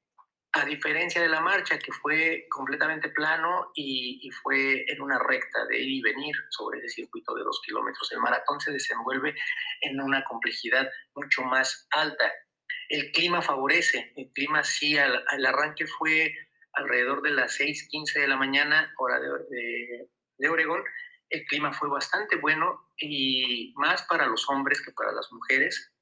[0.56, 5.80] a diferencia de la marcha, que fue completamente plano y, fue en una recta de
[5.80, 9.34] ir y venir sobre ese circuito de dos kilómetros, el maratón se desenvuelve
[9.80, 12.32] en una complejidad mucho más alta.
[12.88, 16.32] El clima favorece, el clima sí, al, arranque fue
[16.72, 20.84] alrededor de las 6:15 de la mañana, hora de, de, de Oregón.
[21.30, 25.93] El clima fue bastante bueno y más para los hombres que para las mujeres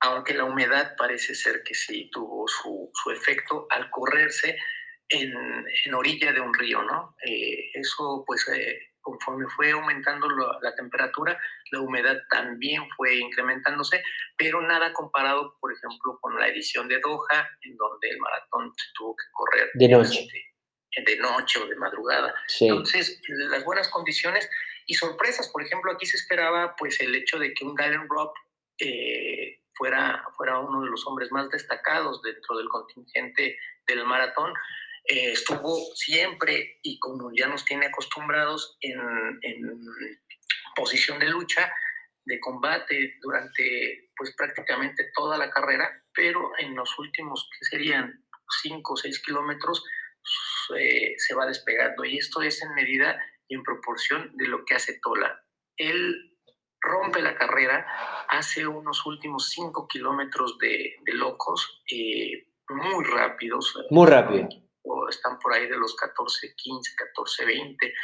[0.00, 4.56] aunque la humedad parece ser que sí tuvo su, su efecto al correrse
[5.08, 5.32] en,
[5.84, 7.16] en, orilla de un río, ¿no?
[7.24, 10.28] Eh, eso, pues, eh, conforme fue aumentando
[10.60, 11.40] la temperatura,
[11.70, 14.02] la humedad también fue incrementándose,
[14.36, 18.86] pero nada comparado, por ejemplo, con la edición de Doha, en donde el maratón se
[18.94, 20.26] tuvo que correr de noche,
[21.06, 22.34] de, noche o de madrugada.
[22.60, 24.48] Entonces, las buenas condiciones
[24.86, 28.36] y sorpresas, por ejemplo, aquí se esperaba, pues, el hecho de que un Galen Rock
[28.78, 29.47] eh,
[29.78, 33.56] fuera, fuera uno de los hombres más destacados dentro del contingente
[33.86, 34.52] del maratón.
[35.04, 39.00] Eh, estuvo siempre y como ya nos tiene acostumbrados en,
[39.42, 39.80] en,
[40.74, 41.72] posición de lucha,
[42.24, 48.24] de combate durante pues prácticamente toda la carrera, pero en los últimos que serían
[48.62, 49.84] 5 o 6 kilómetros
[50.76, 53.18] eh, se va despegando y esto es en medida
[53.48, 55.42] y en proporción de lo que hace Tola.
[55.76, 56.27] Él
[56.88, 57.86] rompe la carrera,
[58.28, 63.74] hace unos últimos 5 kilómetros de, de, locos, eh, muy rápidos.
[63.90, 64.48] Muy rápido.
[65.08, 67.94] Están por ahí de los 14, 15, 14, 20.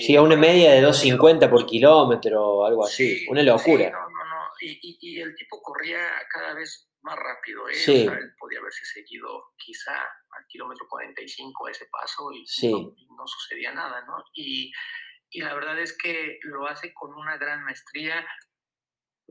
[0.00, 3.26] sí, a una media de 2.50 por kilómetro o algo así.
[3.28, 3.90] una locura.
[3.90, 4.44] no, no, no.
[4.60, 5.98] Y, y, el tipo corría
[6.30, 7.68] cada vez más rápido.
[7.68, 7.74] ¿eh?
[7.74, 8.06] Sí.
[8.06, 12.72] O sea, él podía haberse seguido quizá al kilómetro 45 a ese paso y, sí.
[12.72, 14.24] no, y no sucedía nada, ¿no?
[14.34, 14.72] Y
[15.34, 18.24] y la verdad es que lo hace con una gran maestría.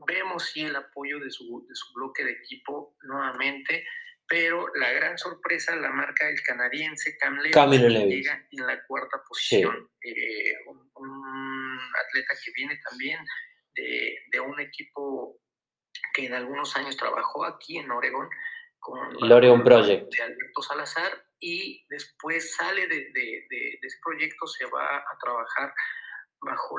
[0.06, 3.86] Vemos sí el apoyo de su, de su bloque de equipo nuevamente,
[4.28, 9.88] pero la gran sorpresa la marca el canadiense Cam Lewis, llega en la cuarta posición.
[10.02, 13.18] Eh, un, atleta que viene también
[13.74, 15.40] de, de, un equipo
[16.12, 18.28] que en algunos años trabajó aquí en Oregón
[18.78, 24.64] con el Oregon Project de Alberto Salazar y después sale de, de, ese proyecto, se
[24.64, 25.74] va a trabajar
[26.40, 26.76] bajo,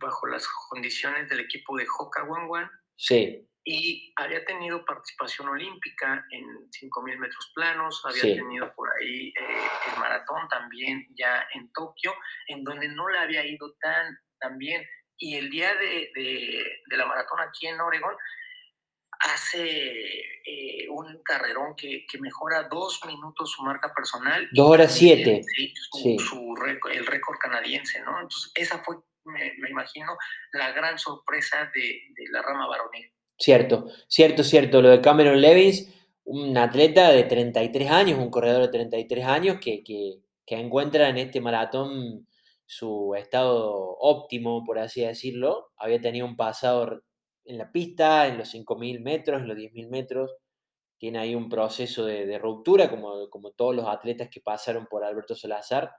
[0.00, 3.46] bajo las condiciones del equipo de Hoka One Sí.
[3.64, 10.00] Y había tenido participación olímpica en 5.000 metros planos, había tenido por ahí eh, el
[10.00, 12.14] maratón también ya en Tokio,
[12.46, 14.82] en donde no le había ido tan, tan bien.
[15.18, 18.16] Y el día de, de, de la maratón aquí en Oregón,
[19.20, 19.60] hace
[20.44, 24.48] eh, un carrerón que, que, mejora dos minutos su marca personal.
[24.52, 25.42] Dos horas siete.
[25.92, 26.54] Sí, su,
[26.90, 28.20] el récord canadiense, ¿no?
[28.20, 30.16] Entonces, esa fue, me, imagino,
[30.52, 33.10] la gran sorpresa de, de, la rama varonil.
[33.36, 34.82] Cierto, cierto, cierto.
[34.82, 35.92] Lo de Cameron Levins,
[36.24, 41.18] un atleta de 33 años, un corredor de 33 años que, que, que encuentra en
[41.18, 42.26] este maratón
[42.66, 45.72] su estado óptimo, por así decirlo.
[45.76, 47.02] Había tenido un pasado
[47.48, 50.36] en la pista, en los 5.000 metros, en los 10.000 metros.
[50.98, 55.34] Tiene ahí un proceso de, ruptura, como, como, todos los atletas que pasaron por Alberto
[55.34, 55.92] Salazar.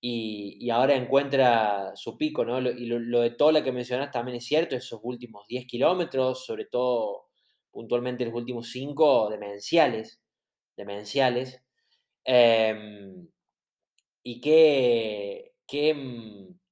[0.00, 2.60] Y, ahora encuentra su pico, ¿no?
[2.60, 6.66] y lo, de todo lo que mencionas también es cierto, esos últimos 10 kilómetros, sobre
[6.66, 7.26] todo
[7.70, 10.20] puntualmente los últimos 5 demenciales,
[10.76, 11.62] demenciales.
[12.24, 13.28] Em,
[14.22, 15.96] y qué, qué,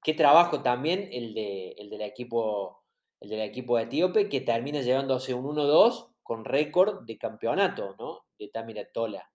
[0.03, 2.78] qué, trabajo también el, de, el del equipo
[3.21, 8.27] el del equipo etíope, que termina llevándose un 1-2 con récord de campeonato, ¿no?
[8.39, 9.31] De Tamira Tola.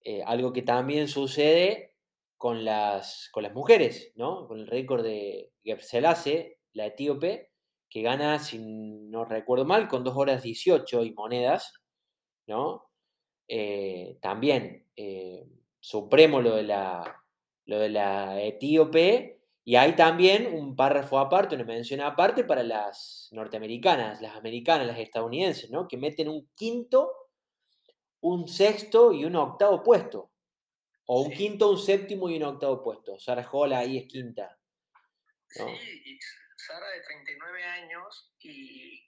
[0.00, 1.94] Eh, algo que también sucede
[2.36, 4.46] con las, con las mujeres, ¿no?
[4.46, 7.50] Con el récord de Gebselase, la etíope,
[7.90, 11.74] que gana, si no recuerdo mal, con 2 horas 18 y monedas,
[12.46, 12.90] ¿no?
[13.48, 15.46] Eh, también, eh,
[15.80, 17.22] supremo lo de la,
[17.66, 19.37] lo de la etíope,
[19.68, 24.98] y hay también un párrafo aparte, una mención aparte para las norteamericanas, las americanas, las
[24.98, 25.86] estadounidenses, ¿no?
[25.86, 27.12] Que meten un quinto,
[28.20, 30.32] un sexto y un octavo puesto.
[31.04, 33.18] O un quinto, un séptimo y un octavo puesto.
[33.18, 34.58] Sara Hall ahí es quinta.
[35.50, 36.18] Sí, y
[36.56, 39.04] Sara de 39 años y,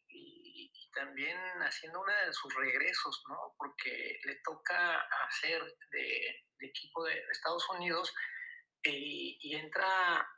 [0.94, 3.54] también haciendo uno de sus regresos, ¿no?
[3.56, 8.12] Porque le toca hacer de, equipo de Estados Unidos
[8.82, 10.28] eh, y entra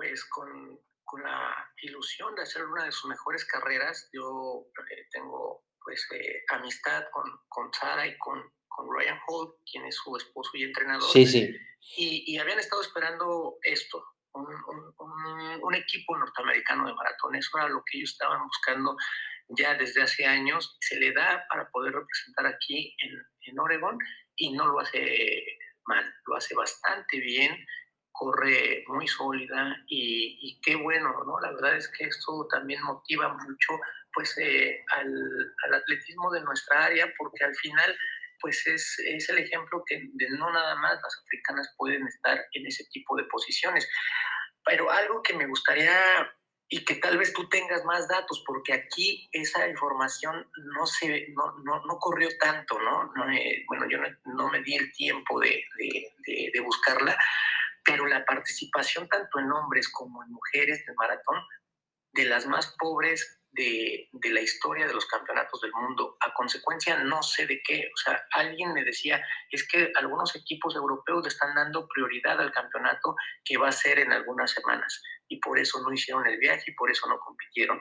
[0.00, 4.08] pues con, con, la ilusión de hacer una de sus mejores carreras.
[4.14, 9.84] Yo eh, tengo pues eh, amistad con, con Sara y con, con Ryan Holt, quien
[9.84, 11.10] es su esposo y entrenador.
[11.10, 11.54] Sí, sí.
[11.98, 17.34] Y, y habían estado esperando esto, un, un, un, equipo norteamericano de maratón.
[17.34, 18.96] Eso era lo que ellos estaban buscando
[19.48, 20.78] ya desde hace años.
[20.80, 23.10] Se le da para poder representar aquí en,
[23.42, 23.98] en Oregon
[24.36, 25.44] y no lo hace
[25.84, 27.66] mal, lo hace bastante bien
[28.20, 31.40] corre muy sólida y, qué bueno, ¿no?
[31.40, 33.80] La verdad es que esto también motiva mucho
[34.12, 35.08] pues eh, al,
[35.64, 37.96] al, atletismo de nuestra área porque al final
[38.38, 42.66] pues es, es, el ejemplo que de no nada más las africanas pueden estar en
[42.66, 43.88] ese tipo de posiciones.
[44.66, 46.30] Pero algo que me gustaría
[46.68, 50.46] y que tal vez tú tengas más datos, porque aquí esa información
[50.76, 53.10] no se no, no, no corrió tanto, ¿no?
[53.14, 57.20] no eh, bueno, yo no, me di el tiempo de, de, de buscarla, pero
[58.10, 61.42] la participación tanto en hombres como en mujeres del maratón,
[62.12, 66.16] de las más pobres de, de, la historia de los campeonatos del mundo.
[66.20, 67.90] A consecuencia, no sé de qué.
[67.92, 72.52] O sea, alguien me decía, es que algunos equipos europeos le están dando prioridad al
[72.52, 75.02] campeonato que va a ser en algunas semanas.
[75.28, 77.80] Y por eso no hicieron el viaje y por eso no compitieron.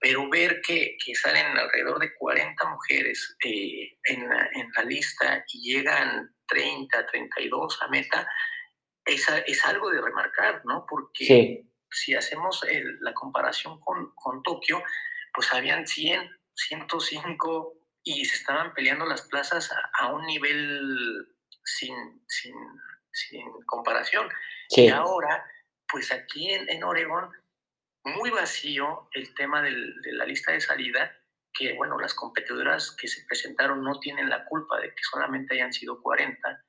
[0.00, 5.44] Pero ver que, que salen alrededor de 40 mujeres eh, en, la, en la lista
[5.52, 8.28] y llegan 30, 32 a meta,
[9.08, 10.86] es, algo de remarcar, ¿no?
[10.88, 12.64] Porque si hacemos
[13.00, 14.82] la comparación con, con, Tokio,
[15.32, 21.26] pues habían 100, 105 y se estaban peleando las plazas a, un nivel
[21.64, 22.54] sin, sin,
[23.10, 24.28] sin comparación.
[24.68, 25.44] Y ahora,
[25.90, 27.30] pues aquí en, en Oregón,
[28.04, 31.14] muy vacío el tema del, de la lista de salida,
[31.52, 35.72] que bueno, las competidoras que se presentaron no tienen la culpa de que solamente hayan
[35.72, 36.64] sido 40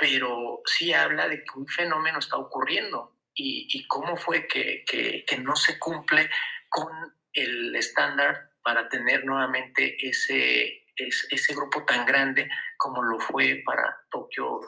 [0.00, 5.56] pero sí habla de que un fenómeno está ocurriendo y, cómo fue que, que, no
[5.56, 6.28] se cumple
[6.68, 6.88] con
[7.32, 14.60] el estándar para tener nuevamente ese, ese, grupo tan grande como lo fue para Tokio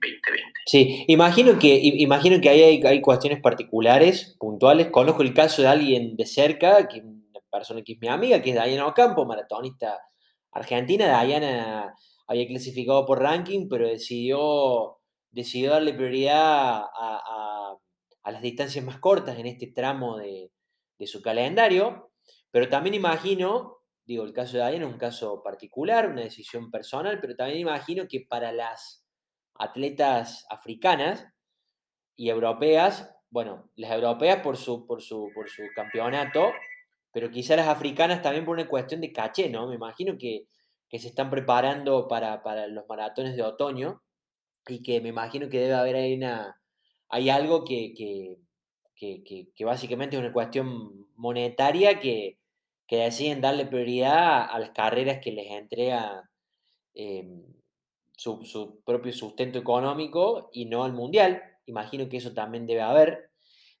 [0.00, 0.40] 2020.
[0.40, 4.88] Eh, sí, imagino que, imagino que hay, hay, cuestiones particulares, puntuales.
[4.88, 8.50] Conozco el caso de alguien de cerca, que una persona que es mi amiga, que
[8.50, 10.00] es Diana Ocampo, maratonista
[10.52, 11.22] argentina.
[11.22, 11.94] Diana
[12.26, 14.98] había clasificado por ranking, pero decidió,
[15.30, 17.76] decidió darle prioridad a,
[18.24, 20.50] las distancias más cortas en este tramo de,
[21.06, 22.10] su calendario.
[22.50, 27.20] Pero también imagino, digo, el caso de Diana es un caso particular, una decisión personal,
[27.20, 29.06] pero también imagino que para las
[29.54, 31.26] atletas africanas
[32.16, 36.52] y europeas, bueno, las europeas por su, por su, por su campeonato,
[37.12, 39.68] pero quizás las africanas también por una cuestión de caché, ¿no?
[39.68, 40.46] Me imagino que,
[40.92, 44.02] se están preparando para, los maratones de otoño
[44.68, 46.60] y que me imagino que debe haber una,
[47.08, 47.94] hay algo que,
[48.94, 52.38] que, básicamente es una cuestión monetaria que,
[52.88, 56.30] deciden darle prioridad a, las carreras que les entrega
[56.94, 57.42] em,
[58.16, 61.42] su, propio sustento económico y no al mundial.
[61.66, 63.30] Imagino que eso también debe haber.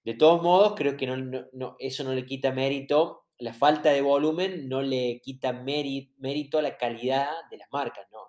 [0.04, 4.68] De todos modos, creo que no, eso no le quita mérito, la falta de volumen
[4.68, 8.20] no le quita mérito a la calidad de las marcas, ¿no?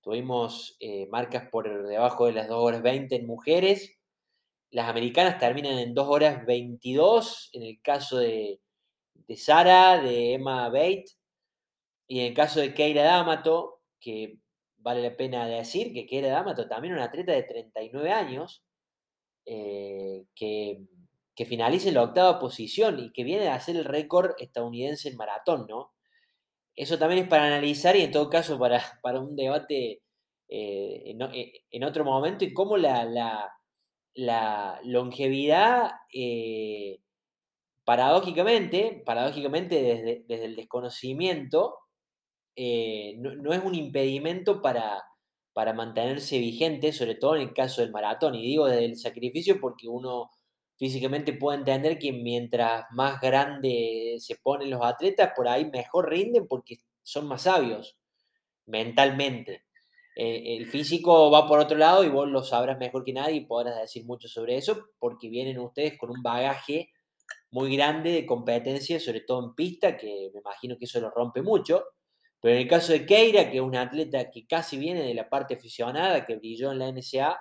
[0.00, 3.98] Tuvimos eh, marcas por debajo de las 2 horas 20 en mujeres,
[4.70, 8.60] las americanas terminan en 2 horas 22, en el caso de,
[9.14, 11.06] de Sara, de Emma Bate,
[12.06, 14.38] y en el caso de Keira D'Amato, que
[14.78, 18.62] vale la pena decir que Keira D'Amato también una atleta de 39 años,
[19.44, 20.82] eh, que,
[21.36, 25.16] que, finaliza en la octava posición y que viene a hacer el récord estadounidense en
[25.16, 25.92] maratón, ¿no?
[26.74, 30.02] Eso también es para analizar y en todo caso para, para un debate
[30.48, 31.16] eh,
[31.70, 33.04] en, otro momento y cómo la
[34.16, 37.00] la longevidad, eh,
[37.84, 41.78] paradójicamente, paradójicamente desde, el desconocimiento,
[42.56, 45.02] eh, no, es un impedimento para,
[45.52, 48.34] para mantenerse vigente, sobre todo en el caso del maratón.
[48.34, 50.30] Y digo desde el sacrificio porque uno
[50.76, 56.46] físicamente puede entender que mientras más grande se ponen los atletas, por ahí mejor rinden
[56.46, 57.96] porque son más sabios
[58.66, 59.64] mentalmente.
[60.16, 63.46] Eh, el físico va por otro lado y vos lo sabrás mejor que nadie y
[63.46, 66.90] podrás decir mucho sobre eso porque vienen ustedes con un bagaje
[67.50, 71.42] muy grande de competencia, sobre todo en pista, que me imagino que eso lo rompe
[71.42, 71.84] mucho.
[72.40, 75.28] Pero en el caso de Keira, que es una atleta que casi viene de la
[75.28, 77.38] parte aficionada, que brilló en la NSA,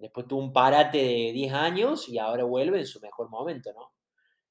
[0.00, 3.94] después tuvo un parate de 10 años y ahora vuelve en su mejor momento, ¿no?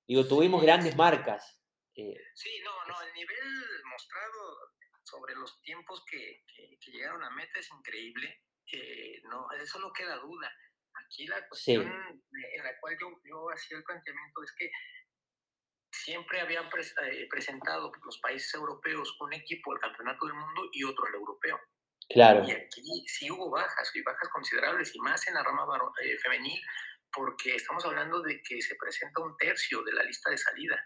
[0.08, 1.62] Digo, tuvimos grandes marcas.
[1.96, 4.72] Eh, sí, no, no, el nivel mostrado
[5.04, 8.42] sobre los tiempos que, que, llegaron a meta es increíble.
[8.72, 10.52] Eh, no, eso no queda duda.
[11.06, 14.70] Aquí la cuestión en la cual yo, yo hacía el planteamiento es que
[15.92, 21.06] siempre habían eh, presentado los países europeos un equipo al campeonato del mundo y otro
[21.06, 21.60] al europeo.
[22.10, 22.44] Claro.
[22.48, 25.66] Y aquí sí hubo bajas, y bajas considerables, y más en la rama
[26.04, 26.62] eh, femenil,
[27.12, 30.78] porque estamos hablando de que se presenta un tercio de la lista de salida.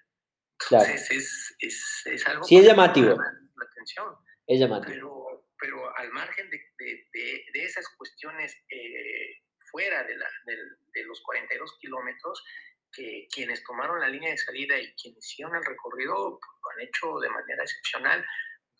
[0.62, 2.44] Entonces es, es, es, algo...
[2.44, 3.16] Sí, es llamativo.
[3.16, 4.16] La, atención.
[4.48, 4.94] Es llamativo.
[4.94, 11.22] Pero, pero al margen de, de, de, esas cuestiones eh, fuera de, la, de, los
[11.22, 12.44] 42 kilómetros,
[12.92, 16.88] que quienes tomaron la línea de salida y quienes hicieron el recorrido pues, lo han
[16.88, 18.26] hecho de manera excepcional.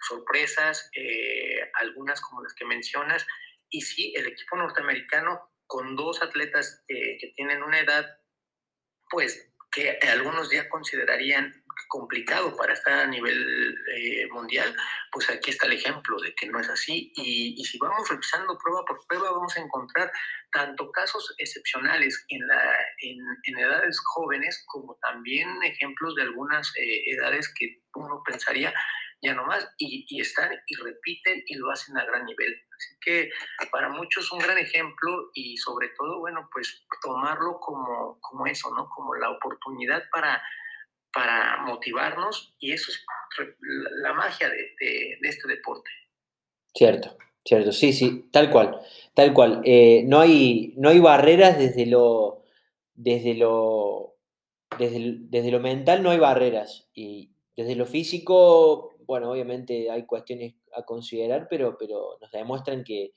[0.08, 3.26] Sorpresas, eh, algunas como las que mencionas.
[3.70, 8.06] Y sí, el equipo norteamericano con dos atletas eh, que tienen una edad,
[9.10, 14.76] pues que algunos ya considerarían complicado para estar a nivel eh, mundial,
[15.12, 17.12] pues aquí está el ejemplo de que no es así.
[17.16, 20.12] Y, si vamos revisando prueba por prueba, vamos a encontrar
[20.52, 22.62] tanto casos excepcionales en, la,
[23.00, 28.74] en, edades jóvenes como también ejemplos de algunas eh, edades que uno pensaría
[29.24, 32.54] ya no más, y, están y repiten y lo hacen a gran nivel.
[32.76, 33.30] Así que
[33.72, 38.90] para muchos un gran ejemplo y sobre todo, bueno, pues tomarlo como, como eso, ¿no?
[38.90, 40.42] Como la oportunidad para
[41.14, 43.06] para motivarnos y eso es
[44.02, 45.90] la magia de, este deporte.
[46.74, 47.16] Cierto,
[47.46, 48.80] cierto, sí, sí, tal cual,
[49.14, 49.62] tal cual.
[49.64, 52.44] Eh, no, hay, no hay barreras desde lo,
[52.96, 54.16] desde lo,
[54.78, 56.90] desde, lo mental, no hay barreras.
[56.96, 63.14] Y desde lo físico, bueno, obviamente hay cuestiones a considerar, pero, pero nos demuestran que,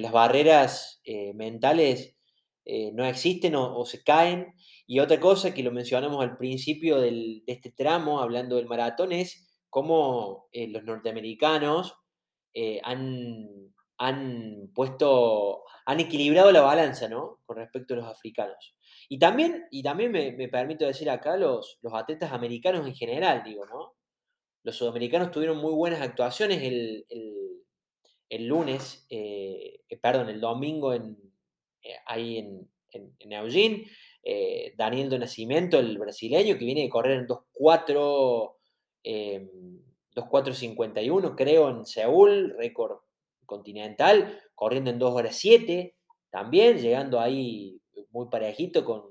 [0.00, 2.16] las barreras eh, mentales
[2.64, 4.54] eh, no existen o, se caen
[4.86, 9.48] y otra cosa que lo mencionamos al principio de este tramo, hablando del maratón, es
[9.70, 11.94] cómo eh, los norteamericanos
[12.82, 17.40] han, han, puesto, han equilibrado la balanza, ¿no?
[17.46, 18.74] Con respecto a los africanos.
[19.08, 23.64] Y también, y también me, permito decir acá los, los atletas americanos en general, digo,
[23.66, 23.94] ¿no?
[24.62, 27.04] Los sudamericanos tuvieron muy buenas actuaciones el,
[28.28, 31.18] el, lunes, eh, perdón, el domingo en,
[32.06, 33.86] ahí en, en, en Eugene.
[34.24, 38.54] Eh, Daniel el brasileño, que viene de correr en 2.4,
[39.04, 42.98] 2.451, em, creo, en Seúl, récord
[43.44, 45.96] continental, corriendo en 2 horas 7,
[46.30, 49.10] también, llegando ahí muy parejito con,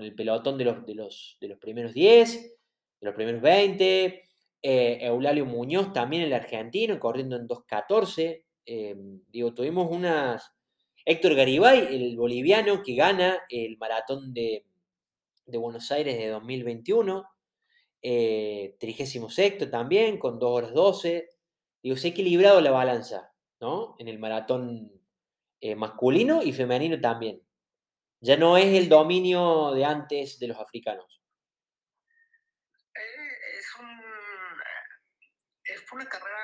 [0.00, 2.58] el pelotón de los, de, los, de los primeros 10,
[3.00, 4.23] de los primeros 20.
[4.66, 8.46] Eh, Eulalio Muñoz, también el argentino, corriendo en 2.14.
[8.64, 10.52] Em, digo, tuvimos unas...
[11.04, 14.64] Héctor Garibay, el boliviano que gana el maratón de,
[15.46, 17.24] Buenos Aires de 2021,
[18.00, 21.28] eh, 36 también, con 2 horas 12.
[21.82, 23.96] Digo, se ha equilibrado la balanza, ¿no?
[23.98, 24.90] En el maratón
[25.60, 27.42] eh, masculino y femenino también.
[28.20, 31.20] Ya no es el dominio de antes de los africanos.
[32.94, 34.00] Eh, es un,
[35.64, 36.38] eh, fue una carrera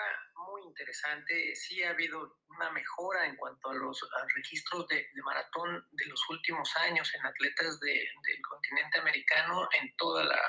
[0.48, 1.54] muy interesante.
[1.54, 4.00] Sí ha habido una mejora en cuanto a los
[4.34, 10.40] registros de, maratón de los últimos años en atletas del continente americano en toda la,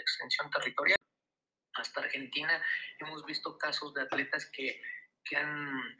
[0.00, 0.98] extensión territorial.
[1.74, 2.62] Hasta Argentina
[2.98, 4.80] hemos visto casos de atletas que,
[5.24, 5.96] que han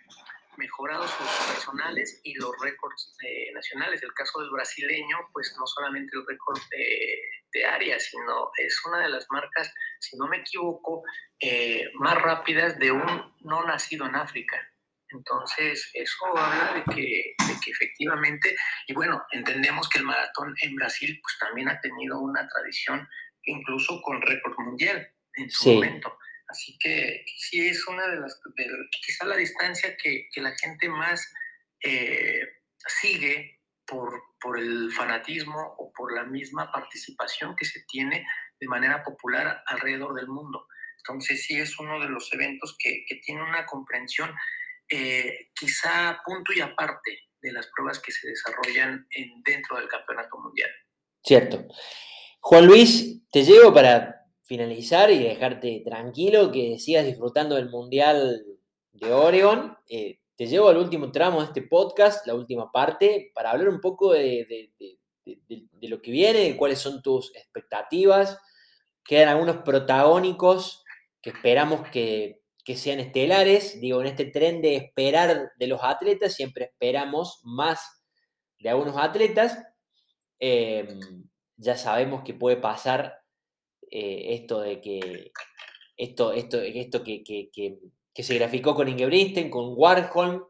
[0.57, 4.03] mejorado sus personales y los récords eh, nacionales.
[4.03, 7.21] El caso del brasileño, pues no solamente el récord de,
[7.65, 11.03] área, sino es una de las marcas, si no me equivoco,
[11.41, 14.61] eh, más rápidas de un no nacido en África.
[15.09, 20.75] Entonces, eso habla de que, de que, efectivamente, y bueno, entendemos que el maratón en
[20.75, 23.09] Brasil pues también ha tenido una tradición
[23.45, 26.19] incluso con récord mundial en su momento.
[26.49, 28.41] Así que sí es una de las,
[29.05, 31.33] quizá la distancia que, la gente más
[31.83, 32.41] eh,
[32.87, 38.25] sigue por, por el fanatismo o por la misma participación que se tiene
[38.61, 40.69] de manera popular alrededor del mundo.
[40.99, 44.33] Entonces sí es uno de los eventos que, tiene una comprensión
[44.89, 50.39] eh, quizá punto y aparte de las pruebas que se desarrollan en, dentro del campeonato
[50.39, 50.71] mundial.
[51.25, 51.67] Cierto.
[52.39, 58.45] Juan Luis, te llevo para finalizar y dejarte tranquilo, que sigas disfrutando del Mundial
[58.93, 59.77] de Oregon.
[59.89, 63.81] Eh, te llevo al último tramo de este podcast, la última parte, para hablar un
[63.81, 64.69] poco de,
[65.81, 68.39] lo que viene, de cuáles son tus expectativas.
[69.03, 70.85] Quedan algunos protagónicos
[71.23, 72.43] que esperamos que,
[72.75, 73.81] sean estelares.
[73.81, 78.05] Digo, en este tren de esperar de los atletas, siempre esperamos más
[78.59, 79.59] de algunos atletas.
[80.39, 83.21] Em, ya sabemos que puede pasar
[83.91, 85.33] eh, esto de que
[85.97, 87.79] esto, esto, esto que, que,
[88.23, 90.47] se graficó con Ingebristen, con Warhol.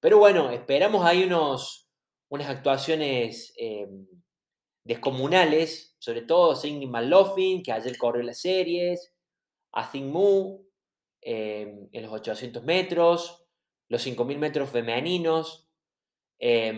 [0.00, 1.88] Pero bueno, esperamos ahí unos,
[2.28, 4.06] unas actuaciones em,
[4.84, 9.12] descomunales, sobre todo Sidney McLaughlin, que ayer corrió las series,
[9.72, 10.64] Athing Mu
[11.20, 13.44] em, en los 800 metros,
[13.88, 15.68] los 5000 metros femeninos.
[16.38, 16.72] Eh,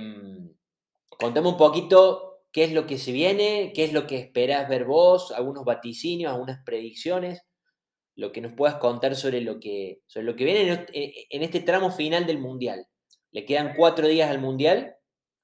[1.20, 5.32] un poquito qué es lo que se viene, qué es lo que esperas ver vos,
[5.32, 7.43] algunos vaticinios, algunas predicciones,
[8.19, 11.61] lo que nos puedas contar sobre lo que, sobre lo que viene en e, este
[11.61, 12.85] tramo final del Mundial.
[13.31, 14.97] Le quedan cuatro días al Mundial.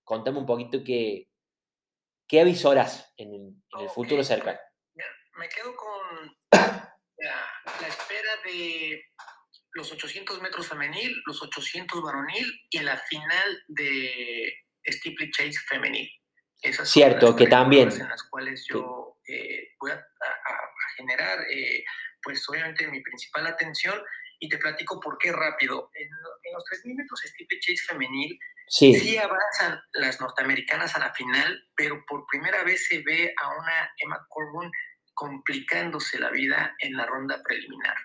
[0.03, 1.29] Contame un poquito qué,
[2.27, 4.59] qué avisoras en, el futuro cercano.
[5.39, 9.05] Me quedo con la, espera de
[9.75, 14.53] los 800 metros femenil, los 800 varonil y la final de
[14.85, 16.11] Steeple Chase femenil.
[16.61, 17.93] Esas Cierto, que también.
[17.93, 20.05] En las cuales yo eh, voy a,
[20.97, 21.85] generar, eh,
[22.25, 24.03] pues obviamente mi principal atención
[24.39, 25.91] y te platico por qué rápido.
[25.95, 26.09] En,
[26.53, 28.95] los 3.000 metros Steeple Chase femenil, sí.
[28.95, 29.19] sí.
[29.19, 34.25] avanzan las norteamericanas a la final, pero por primera vez se ve a una Emma
[34.29, 34.71] Corbin
[35.15, 37.97] complicándose la vida en la ronda preliminar.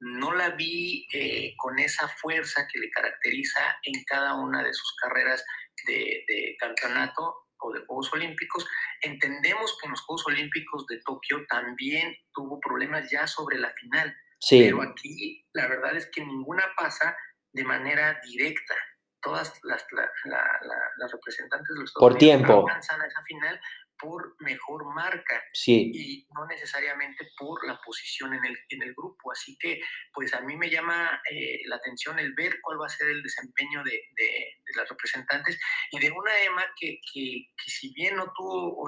[0.00, 4.94] No la vi eh, con esa fuerza que le caracteriza en cada una de sus
[4.96, 5.44] carreras
[5.86, 8.66] de, de campeonato o de Juegos Olímpicos.
[9.02, 14.14] Entendemos que en los Juegos Olímpicos de Tokio también tuvo problemas ya sobre la final.
[14.48, 17.16] Pero aquí la verdad es que ninguna pasa
[17.52, 18.74] de manera directa.
[19.20, 19.84] Todas las,
[20.24, 22.68] las representantes de los Por tiempo.
[22.68, 23.60] avanzan a esa final
[23.98, 25.90] por mejor marca sí.
[25.92, 29.32] y no necesariamente por la posición en el, en el grupo.
[29.32, 29.80] Así que,
[30.12, 33.22] pues a mí me llama eh, la atención el ver cuál va a ser el
[33.22, 34.46] desempeño de, de,
[34.76, 35.58] las representantes
[35.90, 38.86] y de una EMA que, que, si bien no tuvo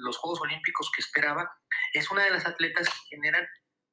[0.00, 1.50] los Juegos Olímpicos que esperaba,
[1.92, 3.46] es una de las atletas que generan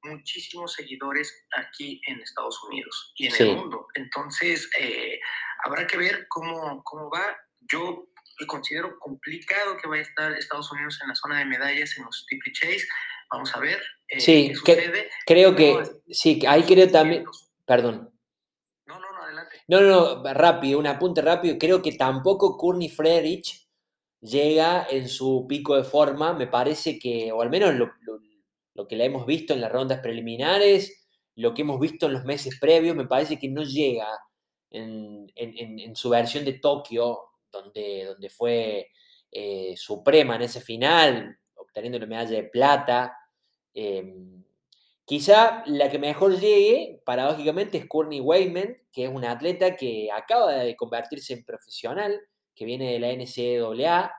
[0.04, 3.88] muchísimos seguidores aquí en Estados Unidos y en el mundo.
[3.94, 5.20] Entonces, eh,
[5.64, 7.38] habrá que ver cómo, cómo va.
[7.60, 8.08] Yo
[8.48, 12.20] considero complicado que vaya a estar Estados Unidos en la zona de medallas en los
[12.20, 12.88] Steeple Chase.
[13.32, 15.10] Vamos a ver eh, sí, qué sucede.
[15.26, 15.78] creo que,
[16.10, 17.24] sí, ahí creo también,
[17.66, 18.14] perdón.
[18.86, 19.58] No, no, no, adelante.
[19.68, 21.58] No, no, no, rápido, un apunte rápido.
[21.58, 23.68] Creo que tampoco Courtney Frederich
[24.20, 26.34] llega en su pico de forma.
[26.34, 27.92] Me parece que, o al menos lo,
[28.74, 32.26] lo que la hemos visto en las rondas preliminares, lo que hemos visto en los
[32.26, 34.08] meses previos, me parece que no llega
[34.70, 38.90] en, en, en su versión de Tokio donde, donde fue
[39.32, 43.18] eh, suprema en ese final, obteniendo la medalla de plata.
[43.74, 44.42] Em,
[45.12, 50.54] Quizá la que mejor llegue, paradójicamente, es Courtney Wayman, que es una atleta que acaba
[50.54, 52.18] de convertirse en profesional,
[52.56, 54.14] que viene de la NCAA,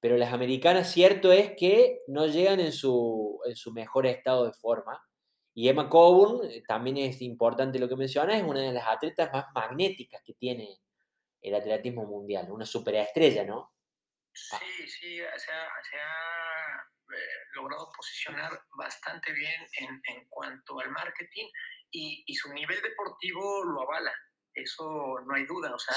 [0.00, 4.54] pero las americanas cierto es que no llegan en su, en su mejor estado de
[4.54, 4.98] forma.
[5.52, 9.30] Y Emma Coburn, eh, también es importante lo que menciona, es una de las atletas
[9.30, 10.78] más magnéticas que tiene
[11.44, 13.74] el atletismo mundial, una superestrella, ¿no?
[14.32, 16.04] Sí, sí, se ha,
[17.14, 21.46] eh, logrado posicionar bastante bien en, en cuanto al marketing
[21.90, 24.12] y, y, su nivel deportivo lo avala,
[24.54, 25.94] eso no hay duda, o sea,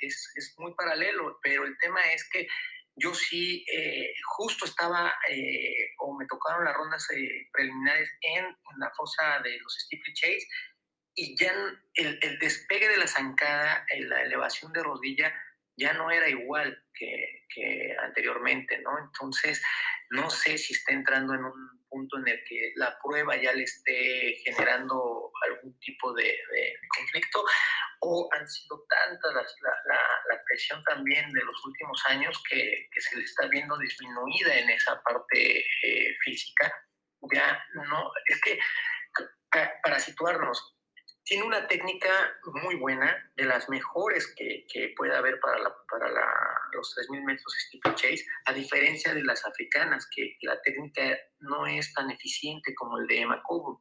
[0.00, 2.48] es, es, muy paralelo, pero el tema es que
[2.96, 8.44] yo sí, eh, justo estaba, eh, o me tocaron las rondas eh, preliminares en,
[8.78, 10.46] la fosa de los Chase
[11.16, 11.50] y ya
[11.94, 15.34] el, el, despegue de la zancada, la elevación de rodilla,
[15.76, 18.98] ya no era igual que, que, anteriormente, ¿no?
[18.98, 19.62] Entonces,
[20.10, 23.62] no sé si está entrando en un punto en el que la prueba ya le
[23.62, 27.42] esté generando algún tipo de, de conflicto
[28.00, 33.00] o han sido tantas la, la, la, presión también de los últimos años que, que,
[33.00, 36.72] se le está viendo disminuida en esa parte eh, física.
[37.32, 38.58] Ya no, es que
[39.82, 40.75] para situarnos,
[41.26, 42.08] tiene una técnica
[42.62, 46.24] muy buena, de las mejores que, que puede haber para, la, para la,
[46.72, 47.52] los 3.000 metros
[47.96, 53.08] chase a diferencia de las africanas, que la técnica no es tan eficiente como el
[53.08, 53.76] de Emma Coburn.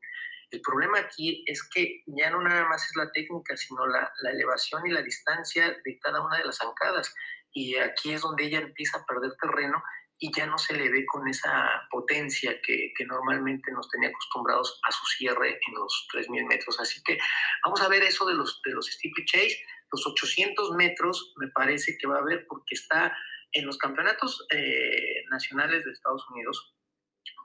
[0.49, 4.31] El problema aquí es que ya no nada más es la técnica, sino la, la
[4.31, 7.13] elevación y la distancia de cada una de las zancadas.
[7.51, 9.83] Y aquí es donde ella empieza a perder terreno
[10.17, 14.79] y ya no se le ve con esa potencia que, que, normalmente nos tenía acostumbrados
[14.87, 16.79] a su cierre en los 3.000 metros.
[16.79, 17.17] Así que
[17.63, 18.89] vamos a ver eso de los, de los
[19.25, 19.59] Chase.
[19.91, 23.15] Los 800 metros me parece que va a haber porque está
[23.51, 26.75] en los campeonatos eh, nacionales de Estados Unidos,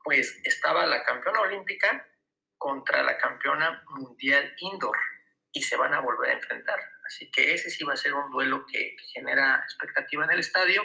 [0.03, 2.07] pues estaba la campeona olímpica
[2.59, 4.97] contra la campeona mundial indoor
[5.53, 6.79] y se van a volver a enfrentar.
[7.07, 10.83] Así que ese sí va a ser un duelo que, genera expectativa en el estadio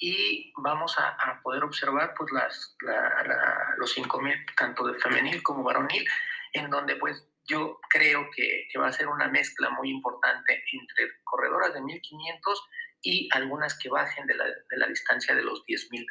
[0.00, 2.76] y vamos a, poder observar pues las,
[3.76, 6.04] los 5.000 tanto de femenil como varonil,
[6.54, 11.20] en donde pues yo creo que, que, va a ser una mezcla muy importante entre
[11.24, 12.40] corredoras de 1.500
[13.02, 16.06] y algunas que bajen de la, de la distancia de los 10.000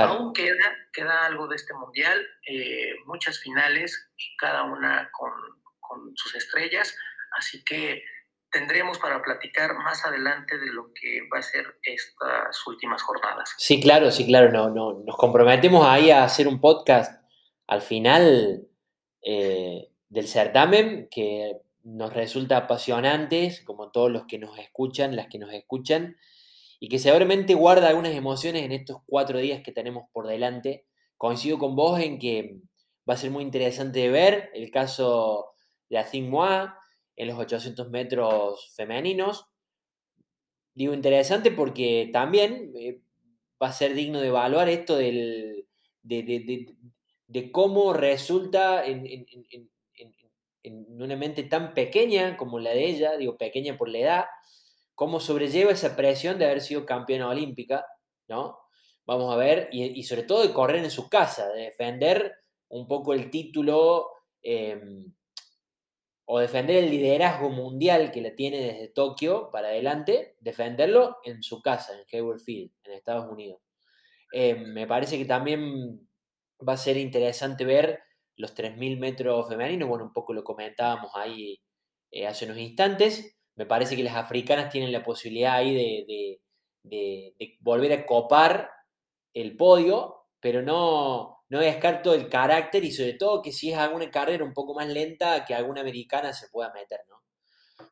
[0.00, 5.32] Aún queda, queda algo de este mundial, eh, muchas finales, cada una con,
[5.80, 6.96] con, sus estrellas,
[7.32, 8.02] así que
[8.52, 13.54] tendremos para platicar más adelante de lo que va a ser estas últimas jornadas.
[13.56, 17.22] Sí, claro, sí, claro, no, no, nos comprometemos ahí a hacer un podcast
[17.66, 18.68] al final
[19.22, 25.38] eh, del certamen que nos resulta apasionante, como todos los que nos escuchan, las que
[25.38, 26.16] nos escuchan
[26.78, 30.84] y que seguramente guarda algunas emociones en estos cuatro días que tenemos por delante.
[31.16, 32.58] Coincido con vos en que
[33.08, 35.54] va a ser muy interesante ver el caso
[35.88, 36.81] de Moa
[37.16, 39.46] en los 800 metros femeninos.
[40.74, 43.00] Digo interesante porque también eh,
[43.62, 45.66] va a ser digno de evaluar esto del,
[46.02, 49.26] de, cómo resulta en, en,
[51.02, 54.24] una mente tan pequeña como la de ella, digo pequeña por la edad,
[54.94, 57.84] cómo sobrelleva esa presión de haber sido campeona olímpica,
[58.28, 58.58] ¿no?
[59.04, 62.36] Vamos a ver, y, sobre todo de correr en su casa, de defender
[62.68, 64.10] un poco el título
[64.42, 65.12] em,
[66.34, 71.60] o defender el liderazgo mundial que la tiene desde Tokio para adelante, defenderlo en su
[71.60, 73.60] casa, en Hayward Field, en Estados Unidos.
[74.32, 76.08] Em, me parece que también
[76.66, 78.00] va a ser interesante ver
[78.36, 81.60] los 3.000 metros femeninos, bueno, un poco lo comentábamos ahí
[82.10, 86.40] eh, hace unos instantes, me parece que las africanas tienen la posibilidad ahí de,
[87.60, 88.70] volver a copar
[89.34, 94.10] el podio, pero no, no descarto el carácter y sobre todo que si es alguna
[94.10, 97.22] carrera un poco más lenta, que alguna americana se pueda meter, ¿no?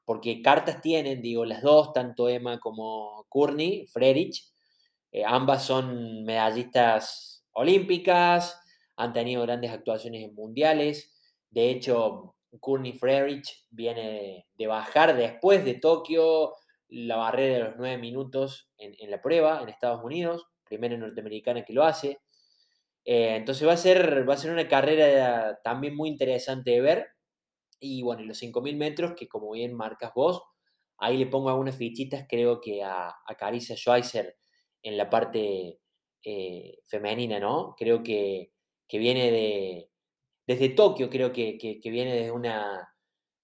[0.07, 4.51] Porque cartas tienen, digo, las dos, tanto Emma como Courtney, Frerich,
[5.13, 8.59] eh, ambas son medallistas olímpicas,
[8.97, 11.13] han tenido grandes actuaciones en mundiales,
[11.51, 16.55] de hecho, Courtney Frerich viene de, bajar después de Tokio
[16.89, 21.75] la barrera de los nueve minutos en, la prueba en Estados Unidos, primera norteamericana que
[21.75, 22.21] lo hace.
[23.05, 27.09] Eh, entonces va a, ser, va a ser una carrera también muy interesante de ver.
[27.81, 30.43] Y bueno, los 5.000 metros, que como bien marcas vos,
[30.99, 34.37] ahí le pongo algunas fichitas, creo que a, a Carissa Schweizer
[34.83, 35.81] en la parte
[36.25, 37.75] eh, femenina, ¿no?
[37.79, 38.53] Creo que,
[38.87, 39.91] que viene de,
[40.47, 42.95] desde Tokio creo que, viene de, una,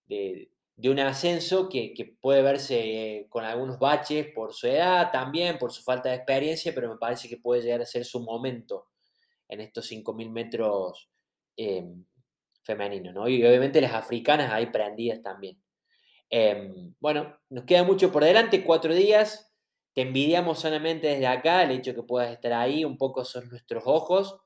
[0.06, 0.50] de,
[0.84, 6.10] un ascenso que, puede verse con algunos baches por su edad también, por su falta
[6.10, 8.88] de experiencia, pero me parece que puede llegar a ser su momento
[9.48, 11.10] en estos 5.000 metros
[11.56, 11.86] eh,
[12.62, 13.28] femenino, ¿no?
[13.28, 15.60] Y obviamente las africanas ahí prendidas también.
[16.30, 19.52] Em, bueno, nos queda mucho por delante, cuatro días.
[19.94, 23.84] Te envidiamos solamente desde acá el hecho que puedas estar ahí, un poco son nuestros
[23.86, 24.38] ojos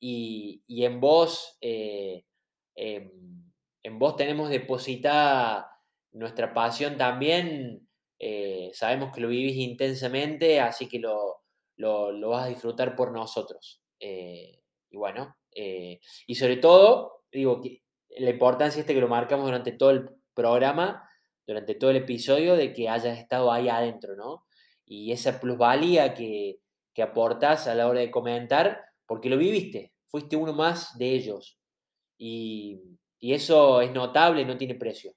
[0.00, 2.24] y, en vos, eh,
[2.74, 3.10] em,
[3.82, 5.70] en vos tenemos depositada
[6.12, 7.88] nuestra pasión también.
[8.18, 11.42] Eh, sabemos que lo vivís intensamente, así que lo,
[11.76, 13.79] lo, vas a disfrutar por nosotros.
[14.00, 14.60] Eh,
[14.90, 17.82] y bueno, y sobre todo, digo, que
[18.18, 21.08] la importancia este que lo marcamos durante todo el programa,
[21.46, 24.46] durante todo el episodio, de que hayas estado ahí adentro, ¿no?
[24.84, 26.60] Y esa plusvalía que,
[26.94, 31.58] que aportas a la hora de comentar, porque lo viviste, fuiste uno más de ellos.
[32.18, 32.80] Y,
[33.18, 35.14] y eso es notable, no tiene precio.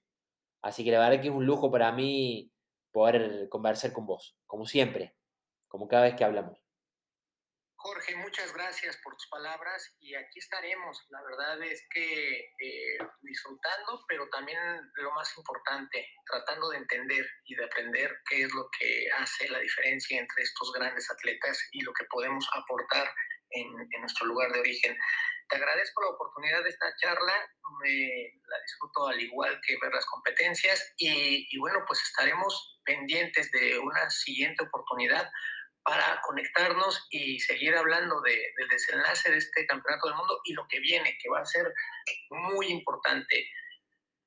[0.62, 2.52] Así que la verdad que es un lujo para mí
[2.92, 5.16] poder conversar con vos, como siempre,
[5.68, 6.63] como cada vez que hablamos.
[7.84, 11.06] Jorge, muchas gracias por tus palabras y aquí estaremos.
[11.10, 14.58] La verdad es que eh, disfrutando, pero también
[14.96, 19.60] lo más importante, tratando de entender y de aprender qué es lo que hace la
[19.60, 23.14] diferencia entre estos grandes atletas y lo que podemos aportar
[23.50, 23.68] en,
[24.00, 24.98] nuestro lugar de origen.
[25.50, 27.34] Te agradezco la oportunidad de esta charla,
[27.82, 33.52] me la disfruto al igual que ver las competencias y, y bueno, pues estaremos pendientes
[33.52, 35.30] de una siguiente oportunidad
[35.84, 40.66] para conectarnos y seguir hablando de, del desenlace de este Campeonato del Mundo y lo
[40.68, 41.74] que viene, que va a ser
[42.30, 43.48] muy importante.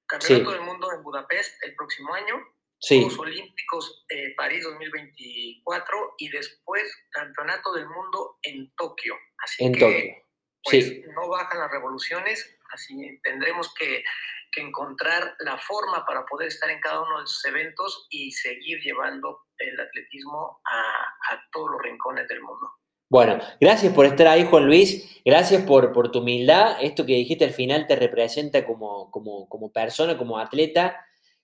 [0.06, 2.36] Campeonato del Mundo en Budapest el próximo año,
[2.80, 9.16] Juegos Olímpicos eh, París 2024 y después Campeonato del Mundo en Tokio.
[9.38, 10.26] Así en que Tokio.
[10.62, 14.02] Pues, no bajan las revoluciones, así tendremos que
[14.52, 18.80] que encontrar la forma para poder estar en cada uno de esos eventos y seguir
[18.80, 22.70] llevando el atletismo a, a todos los rincones del mundo.
[23.08, 25.20] Bueno, gracias por estar ahí, Juan Luis.
[25.24, 26.76] Gracias por, por tu humildad.
[26.80, 30.96] Esto que dijiste al final te representa como, como, como, persona, como atleta,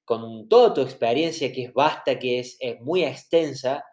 [0.04, 3.84] con toda tu experiencia que es vasta, que es, es muy extensa,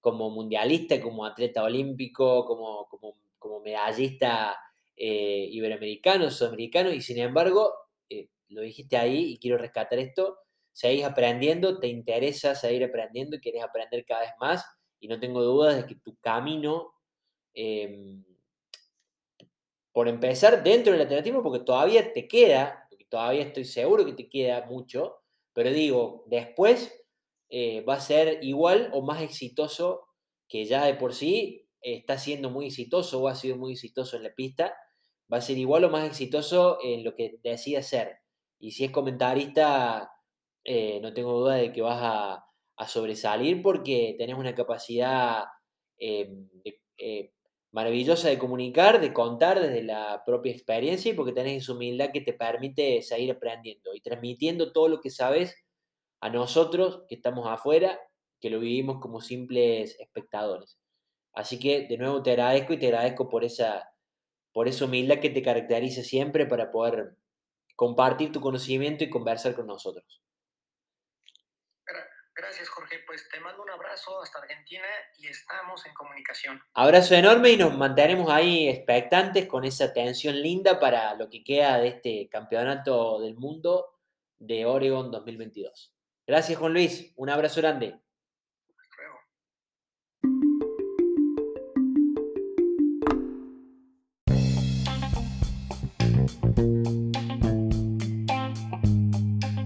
[0.00, 4.58] como mundialista, como atleta olímpico, como, como, como medallista
[4.94, 7.72] eh, iberoamericano, sudamericano, y sin embargo
[8.54, 10.38] lo dijiste ahí y quiero rescatar esto,
[10.72, 14.64] seguís aprendiendo, te interesa seguir aprendiendo y quieres aprender cada vez más
[15.00, 16.94] y no tengo dudas de que tu camino,
[17.54, 18.24] em,
[19.92, 24.28] por empezar, dentro del atletismo, porque todavía te queda, porque todavía estoy seguro que te
[24.28, 25.18] queda mucho,
[25.52, 26.92] pero digo, después
[27.48, 30.08] eh, va a ser igual o más exitoso
[30.48, 34.24] que ya de por sí está siendo muy exitoso o ha sido muy exitoso en
[34.24, 34.74] la pista,
[35.32, 38.23] va a ser igual o más exitoso en lo que decida ser.
[38.58, 40.10] Y si es comentarista,
[40.64, 42.40] eh, no tengo duda de que vas a,
[42.88, 45.44] sobresalir porque tenés una capacidad
[45.96, 46.28] eh,
[46.98, 47.32] eh,
[47.70, 52.20] maravillosa de comunicar, de contar desde la propia experiencia y porque tenés esa humildad que
[52.20, 55.56] te permite seguir aprendiendo y transmitiendo todo lo que sabes
[56.20, 57.98] a nosotros que estamos afuera,
[58.40, 60.78] que lo vivimos como simples espectadores.
[61.32, 63.90] Así que de nuevo te agradezco y te agradezco por esa,
[64.52, 67.16] por esa humildad que te caracteriza siempre para poder
[67.76, 70.24] compartir tu conocimiento y conversar con nosotros.
[72.36, 72.98] Gracias, Jorge.
[73.06, 74.84] Pues te mando un abrazo hasta Argentina
[75.18, 76.60] y estamos en comunicación.
[76.74, 81.78] Abrazo enorme y nos mantenemos ahí expectantes con esa atención linda para lo que queda
[81.78, 84.00] de este campeonato del mundo
[84.38, 85.94] de Oregon 2022.
[86.26, 87.12] Gracias, Juan Luis.
[87.14, 88.00] Un abrazo grande.